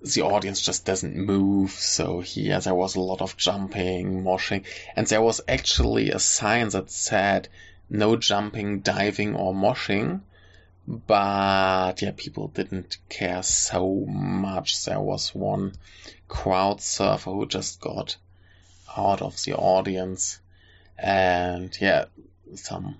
[0.00, 1.70] the audience just doesn't move.
[1.72, 6.68] So here there was a lot of jumping, moshing, and there was actually a sign
[6.70, 7.48] that said
[7.90, 10.20] no jumping, diving, or moshing.
[10.86, 14.84] But yeah, people didn't care so much.
[14.84, 15.74] There was one
[16.28, 18.16] crowd surfer who just got
[18.96, 20.40] out of the audience,
[20.96, 22.06] and yeah,
[22.54, 22.96] some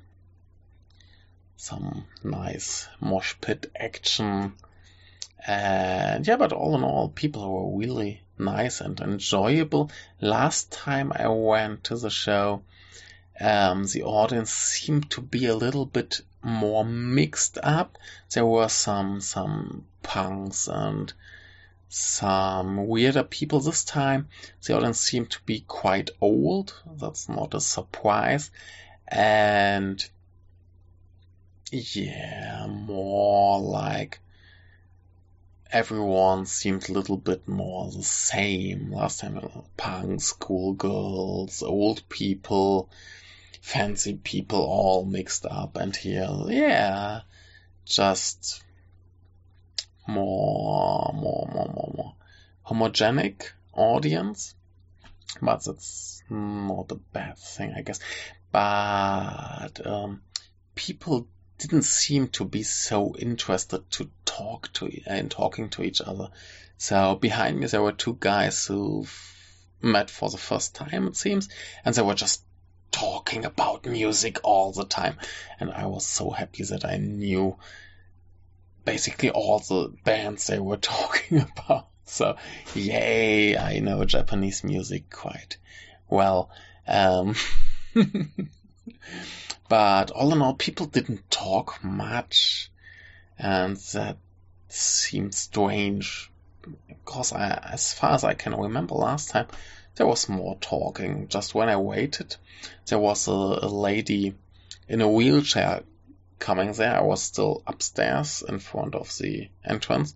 [1.57, 4.53] some nice mosh pit action.
[5.49, 9.91] And yeah, but all in all, people were really nice and enjoyable.
[10.21, 12.65] Last time I went to the show,
[13.41, 17.97] um, the audience seemed to be a little bit more mixed up.
[18.35, 21.11] There were some some punks and
[21.89, 24.29] some weirder people this time.
[24.67, 26.75] The audience seemed to be quite old.
[27.01, 28.51] That's not a surprise.
[29.07, 30.07] And
[31.73, 34.21] yeah, more like
[35.71, 38.93] everyone seemed a little bit more the same.
[38.93, 39.39] Last time,
[39.77, 42.91] punks, schoolgirls, old people,
[43.61, 45.77] fancy people all mixed up.
[45.77, 47.21] And here, yeah,
[47.85, 48.63] just
[50.07, 52.15] more, more, more, more, more
[52.67, 54.55] homogenic audience.
[55.43, 58.01] But that's not a bad thing, I guess.
[58.51, 60.23] But um,
[60.75, 61.29] people
[61.59, 66.29] didn't seem to be so interested to talk to and talking to each other.
[66.77, 69.07] So behind me there were two guys who
[69.83, 71.49] met for the first time, it seems,
[71.85, 72.43] and they were just
[72.91, 75.19] talking about music all the time.
[75.61, 77.57] And I was so happy that I knew
[78.85, 81.89] basically all the bands they were talking about.
[82.07, 82.37] So,
[82.75, 85.59] yay, I know Japanese music quite
[86.09, 86.51] well.
[86.87, 87.35] Um,
[89.69, 92.71] But all in all, people didn't talk much,
[93.39, 94.17] and that
[94.69, 96.31] seemed strange.
[96.89, 99.47] Because I, as far as I can remember last time,
[99.97, 101.29] there was more talking.
[101.29, 102.37] Just when I waited,
[102.87, 104.35] there was a, a lady
[104.89, 105.83] in a wheelchair
[106.39, 106.97] coming there.
[106.97, 110.15] I was still upstairs in front of the entrance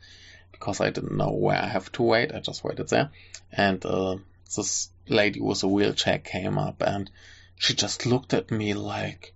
[0.52, 2.32] because I didn't know where I have to wait.
[2.32, 3.10] I just waited there.
[3.50, 4.16] And uh,
[4.56, 7.10] this lady with a wheelchair came up and
[7.56, 9.34] she just looked at me like,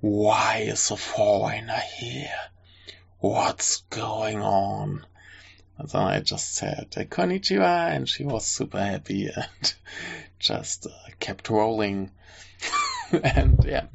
[0.00, 2.50] why is a foreigner here?
[3.18, 5.06] What's going on?
[5.78, 9.74] And then I just said, konnichiwa, and she was super happy and
[10.38, 12.10] just uh, kept rolling.
[13.22, 13.86] and yeah,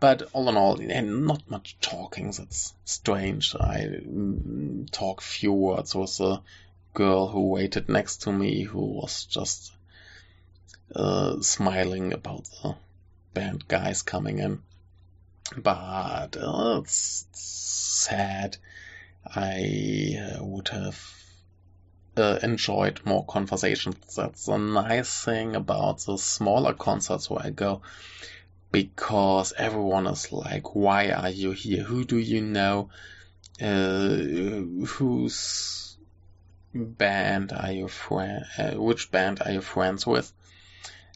[0.00, 2.30] but all in all, and not much talking.
[2.30, 3.54] That's strange.
[3.54, 6.42] I mm, talk few words with a
[6.94, 9.72] girl who waited next to me who was just
[10.94, 12.76] uh, smiling about the
[13.34, 14.62] band guys coming in
[15.56, 18.56] but uh, it's sad.
[19.26, 21.00] I uh, would have
[22.16, 24.16] uh, enjoyed more conversations.
[24.16, 27.82] That's a nice thing about the smaller concerts where I go
[28.70, 31.84] because everyone is like, why are you here?
[31.84, 32.90] Who do you know?
[33.60, 35.96] Uh, whose
[36.74, 38.44] band are you friend?
[38.58, 40.32] Uh, which band are you friends with?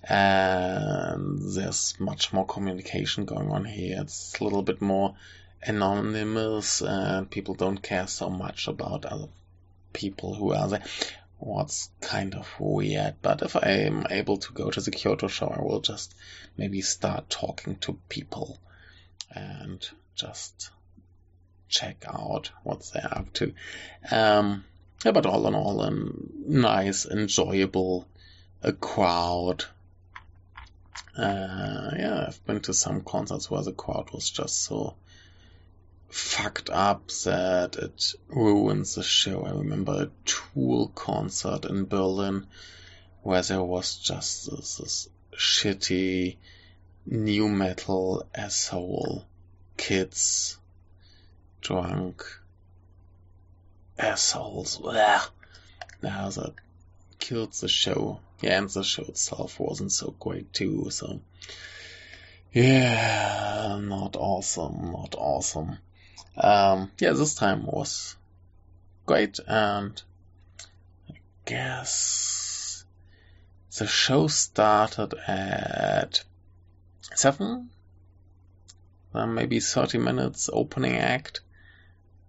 [0.08, 3.98] And there's much more communication going on here.
[4.00, 5.14] It's a little bit more
[5.62, 9.28] anonymous, and people don't care so much about other
[9.92, 10.82] people who are there.
[11.38, 15.48] What's kind of weird, but if I am able to go to the Kyoto show,
[15.48, 16.14] I will just
[16.56, 18.58] maybe start talking to people
[19.30, 20.70] and just
[21.68, 23.52] check out what they're up to.
[24.10, 24.64] Um,
[25.04, 25.92] yeah, but all in all, a
[26.46, 28.08] nice, enjoyable
[28.62, 29.64] a crowd.
[31.16, 34.94] Uh, yeah, I've been to some concerts where the crowd was just so
[36.08, 39.42] fucked up that it ruins the show.
[39.44, 42.46] I remember a Tool concert in Berlin
[43.22, 46.36] where there was just this, this shitty
[47.06, 49.24] new metal asshole
[49.76, 50.58] kids
[51.60, 52.24] drunk
[53.98, 54.78] assholes.
[54.78, 55.24] Blah.
[56.02, 56.54] Now that
[57.18, 58.20] killed the show.
[58.40, 61.20] Yeah, and the show itself wasn't so great too, so
[62.52, 65.78] yeah, not awesome, not awesome.
[66.36, 68.16] Um, yeah, this time was
[69.06, 70.00] great, and
[71.10, 71.14] I
[71.44, 72.84] guess
[73.76, 76.22] the show started at
[77.14, 77.70] seven,
[79.12, 81.40] then maybe thirty minutes opening act,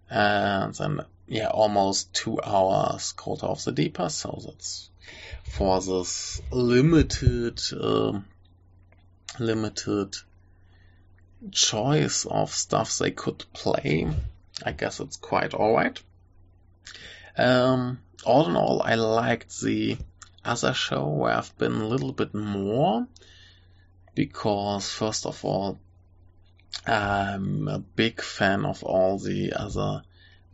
[0.10, 4.89] and then yeah, almost two hours Coaltar of the Deeper, so that's
[5.43, 8.20] for this limited, uh,
[9.39, 10.16] limited
[11.52, 14.08] choice of stuff they could play.
[14.64, 16.02] I guess it's quite alright.
[17.38, 19.97] Um, all in all, I liked the
[20.43, 23.08] other show where I've been a little bit more
[24.16, 25.80] because, first of all,
[26.86, 30.04] I'm a big fan of all the other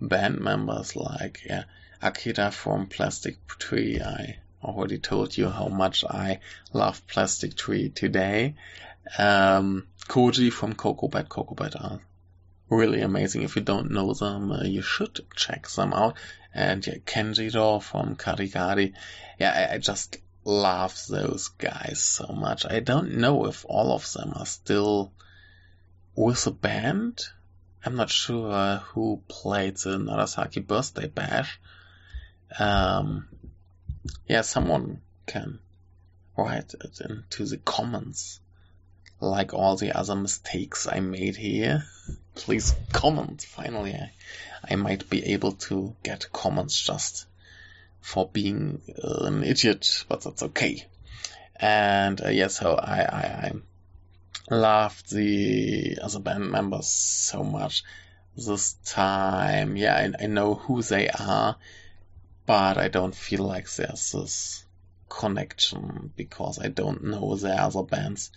[0.01, 1.63] band members like yeah,
[2.05, 3.99] Akira from Plastic Tree.
[3.99, 6.39] I already told you how much I
[6.71, 8.53] love Plastic Tree today.
[9.17, 11.29] Um, Koji from Cocobat.
[11.29, 11.99] Cocobat are
[12.69, 13.41] really amazing.
[13.41, 16.17] If you don't know them, uh, you should check them out.
[16.53, 18.93] And yeah, Kenjiro from Karigari.
[19.39, 22.67] Yeah, I, I just love those guys so much.
[22.69, 25.11] I don't know if all of them are still
[26.15, 27.23] with a band.
[27.83, 31.59] I'm not sure who played the Narasaki Birthday Bash.
[32.59, 33.27] Um,
[34.27, 35.59] yeah, someone can
[36.37, 38.39] write it into the comments.
[39.21, 41.85] Like all the other mistakes I made here.
[42.35, 43.41] Please comment.
[43.41, 44.11] Finally, I,
[44.69, 47.25] I might be able to get comments just
[48.01, 50.85] for being an idiot, but that's okay.
[51.55, 53.63] And uh, yeah, so I, I, I'm
[54.49, 57.83] loved the other band members so much
[58.37, 59.77] this time.
[59.77, 61.55] Yeah, I, I know who they are,
[62.45, 64.65] but I don't feel like there's this
[65.09, 68.31] connection because I don't know the other bands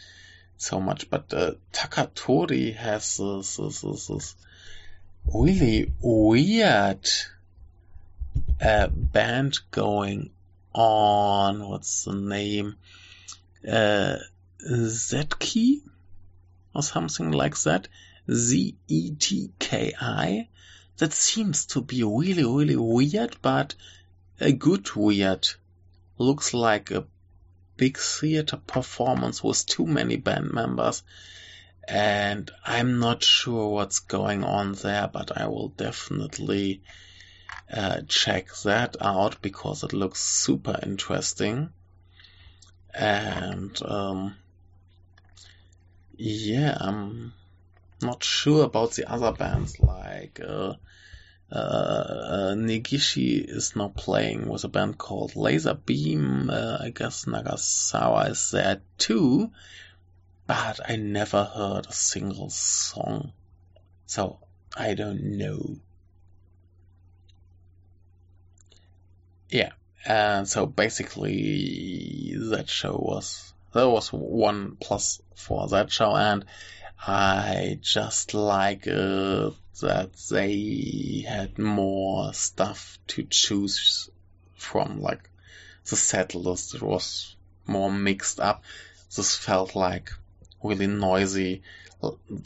[0.56, 1.10] so much.
[1.10, 4.36] But uh, Takatori has this, this, this, this
[5.32, 7.08] really weird
[8.60, 10.30] uh, band going
[10.72, 11.68] on.
[11.68, 12.76] What's the name?
[13.66, 14.16] Uh,
[14.60, 15.82] Zetki?
[16.78, 17.88] or something like that.
[18.30, 19.68] Z-E-T-K-I.
[20.98, 23.74] That seems to be really, really weird, but
[24.40, 25.48] a good weird.
[26.16, 27.06] Looks like a
[27.76, 31.02] big theater performance with too many band members.
[31.86, 36.82] And I'm not sure what's going on there, but I will definitely
[37.72, 41.70] uh, check that out because it looks super interesting.
[42.94, 44.36] And um,
[46.16, 47.32] yeah, I'm
[48.02, 50.74] not sure about the other bands like uh,
[51.50, 56.50] uh, uh, is now playing with a band called Laser Beam.
[56.50, 59.50] Uh, I guess Nagasawa is there too,
[60.46, 63.32] but I never heard a single song,
[64.06, 64.38] so
[64.76, 65.76] I don't know.
[69.48, 69.72] Yeah,
[70.04, 76.44] and so basically that show was there was one plus for that show, and
[77.06, 79.50] I just like uh,
[79.80, 84.10] that they had more stuff to choose
[84.56, 85.30] from, like
[85.88, 86.74] the set list.
[86.74, 88.64] It was more mixed up.
[89.14, 90.12] This felt like
[90.62, 91.62] really noisy,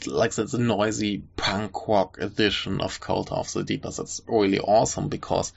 [0.05, 3.97] like the, the noisy punk rock edition of Coaltar of the Deepers.
[3.97, 5.51] That's really awesome because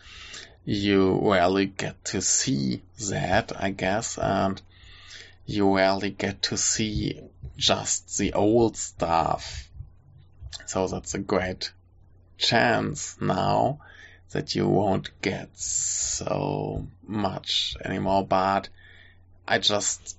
[0.65, 4.61] you rarely get to see that, I guess, and
[5.47, 7.21] you rarely get to see
[7.57, 9.71] just the old stuff.
[10.67, 11.73] So that's a great
[12.37, 13.79] chance now
[14.33, 18.27] that you won't get so much anymore.
[18.27, 18.69] But
[19.47, 20.19] I just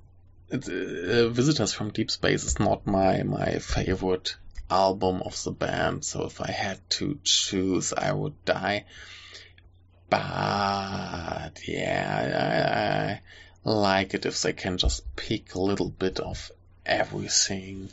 [0.52, 4.38] uh, Visitors from Deep Space is not my my favorite
[4.70, 6.06] album of the band.
[6.06, 8.86] So if I had to choose, I would die.
[10.10, 13.22] But yeah, I, I
[13.68, 16.52] like it if they can just pick a little bit of
[16.86, 17.90] everything.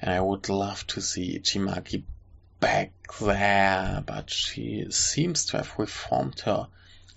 [0.00, 2.02] And I would love to see Ichimaki
[2.58, 2.90] back
[3.20, 6.66] there, but she seems to have reformed her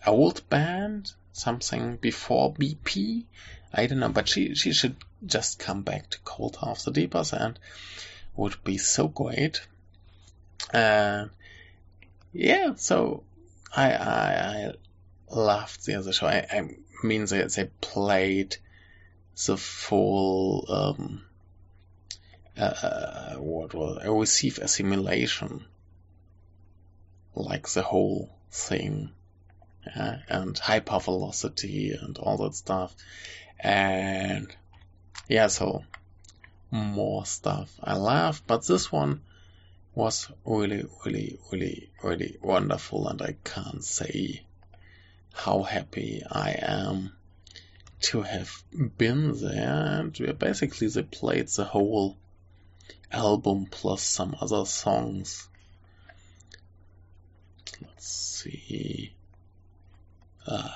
[0.05, 3.23] old band, something before BP.
[3.73, 7.33] I don't know, but she, she should just come back to Coaltar of the Deepers
[7.33, 7.57] and
[8.35, 9.65] would be so great.
[10.71, 11.31] And
[12.31, 13.23] yeah, so
[13.75, 14.73] I, I, I
[15.31, 16.27] loved the other show.
[16.27, 16.69] I, I
[17.05, 18.57] mean, they, they played
[19.45, 21.23] the full, um,
[22.57, 25.65] uh, uh, what was I receive assimilation,
[27.35, 29.09] like the whole thing,
[29.85, 32.95] yeah, and hypervelocity and all that stuff,
[33.59, 34.47] and
[35.27, 35.83] yeah, so
[36.71, 37.77] more stuff.
[37.83, 39.21] I love, but this one
[39.93, 44.43] was really, really, really, really wonderful, and I can't say
[45.35, 47.11] how happy I am
[47.99, 48.63] to have
[48.97, 49.99] been there.
[49.99, 52.17] And basically, they played the whole
[53.11, 55.47] album plus some other songs.
[57.81, 59.13] Let's see.
[60.47, 60.69] Uh,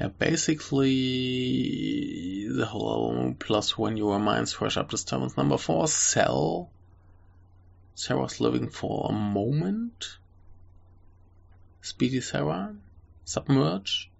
[0.00, 0.88] yeah, basically
[2.48, 6.70] the whole album plus when your mind's fresh up disturbance number four, Cell.
[7.96, 10.18] Sarah's living for a moment.
[11.80, 12.74] Speedy Sarah,
[13.24, 14.10] Submerge.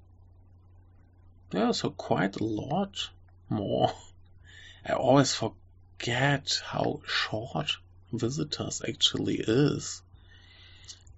[1.53, 3.11] Yeah, so quite a lot
[3.49, 3.93] more.
[4.87, 7.73] I always forget how short
[8.13, 10.03] Visitors actually is.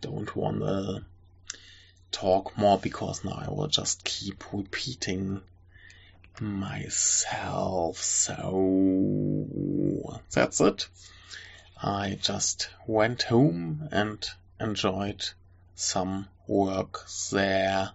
[0.00, 1.04] don't wanna
[2.16, 5.42] talk more because now I will just keep repeating
[6.40, 7.98] myself.
[7.98, 8.32] So
[10.32, 10.88] that's it.
[11.82, 14.26] I just went home and
[14.58, 15.28] enjoyed
[15.74, 17.90] some work there.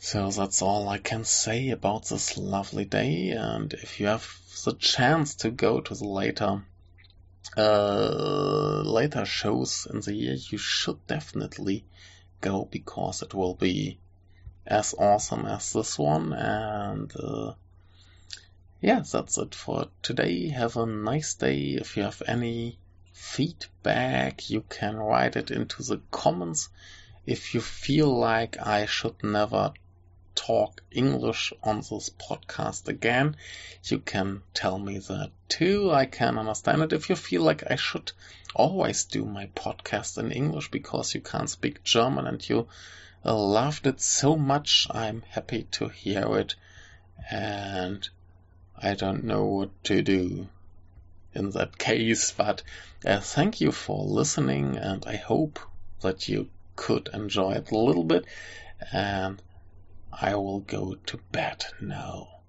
[0.00, 3.30] So that's all I can say about this lovely day.
[3.30, 4.28] And if you have
[4.64, 6.64] the chance to go to the later,
[7.56, 11.84] uh, later shows in the year, you should definitely
[12.40, 13.98] go because it will be
[14.66, 16.32] as awesome as this one.
[16.32, 17.54] And, uh,
[18.80, 20.48] yeah, that's it for today.
[20.48, 21.78] Have a nice day.
[21.80, 22.78] If you have any
[23.12, 26.68] feedback, you can write it into the comments.
[27.26, 29.72] If you feel like I should never
[30.34, 33.36] talk English on this podcast again,
[33.84, 35.90] you can tell me that too.
[35.90, 36.92] I can understand it.
[36.92, 38.12] If you feel like I should
[38.54, 42.68] always do my podcast in English because you can't speak German and you
[43.24, 46.54] loved it so much, I'm happy to hear it.
[47.30, 48.08] And
[48.76, 50.48] I don't know what to do
[51.34, 52.62] in that case, but
[53.04, 55.58] uh, thank you for listening, and I hope
[56.00, 58.24] that you could enjoy it a little bit.
[58.92, 59.40] And
[60.12, 62.40] I will go to bed now.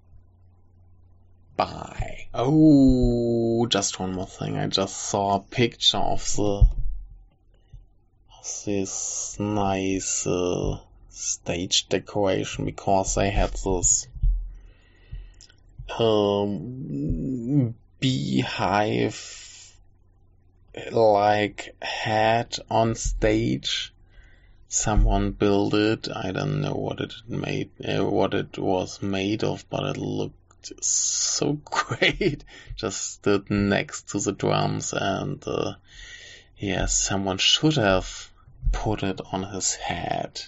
[1.56, 2.28] Bye.
[2.34, 4.56] Oh, just one more thing.
[4.56, 6.66] I just saw a picture of the
[8.38, 10.78] of this nice uh,
[11.10, 14.08] stage decoration because they had this
[15.98, 19.76] um, beehive
[20.90, 23.91] like hat on stage.
[24.74, 26.08] Someone built it.
[26.10, 30.82] I don't know what it made, uh, what it was made of, but it looked
[30.82, 32.42] so great.
[32.74, 35.74] Just stood next to the drums, and uh,
[36.56, 38.30] yeah, someone should have
[38.72, 40.40] put it on his head.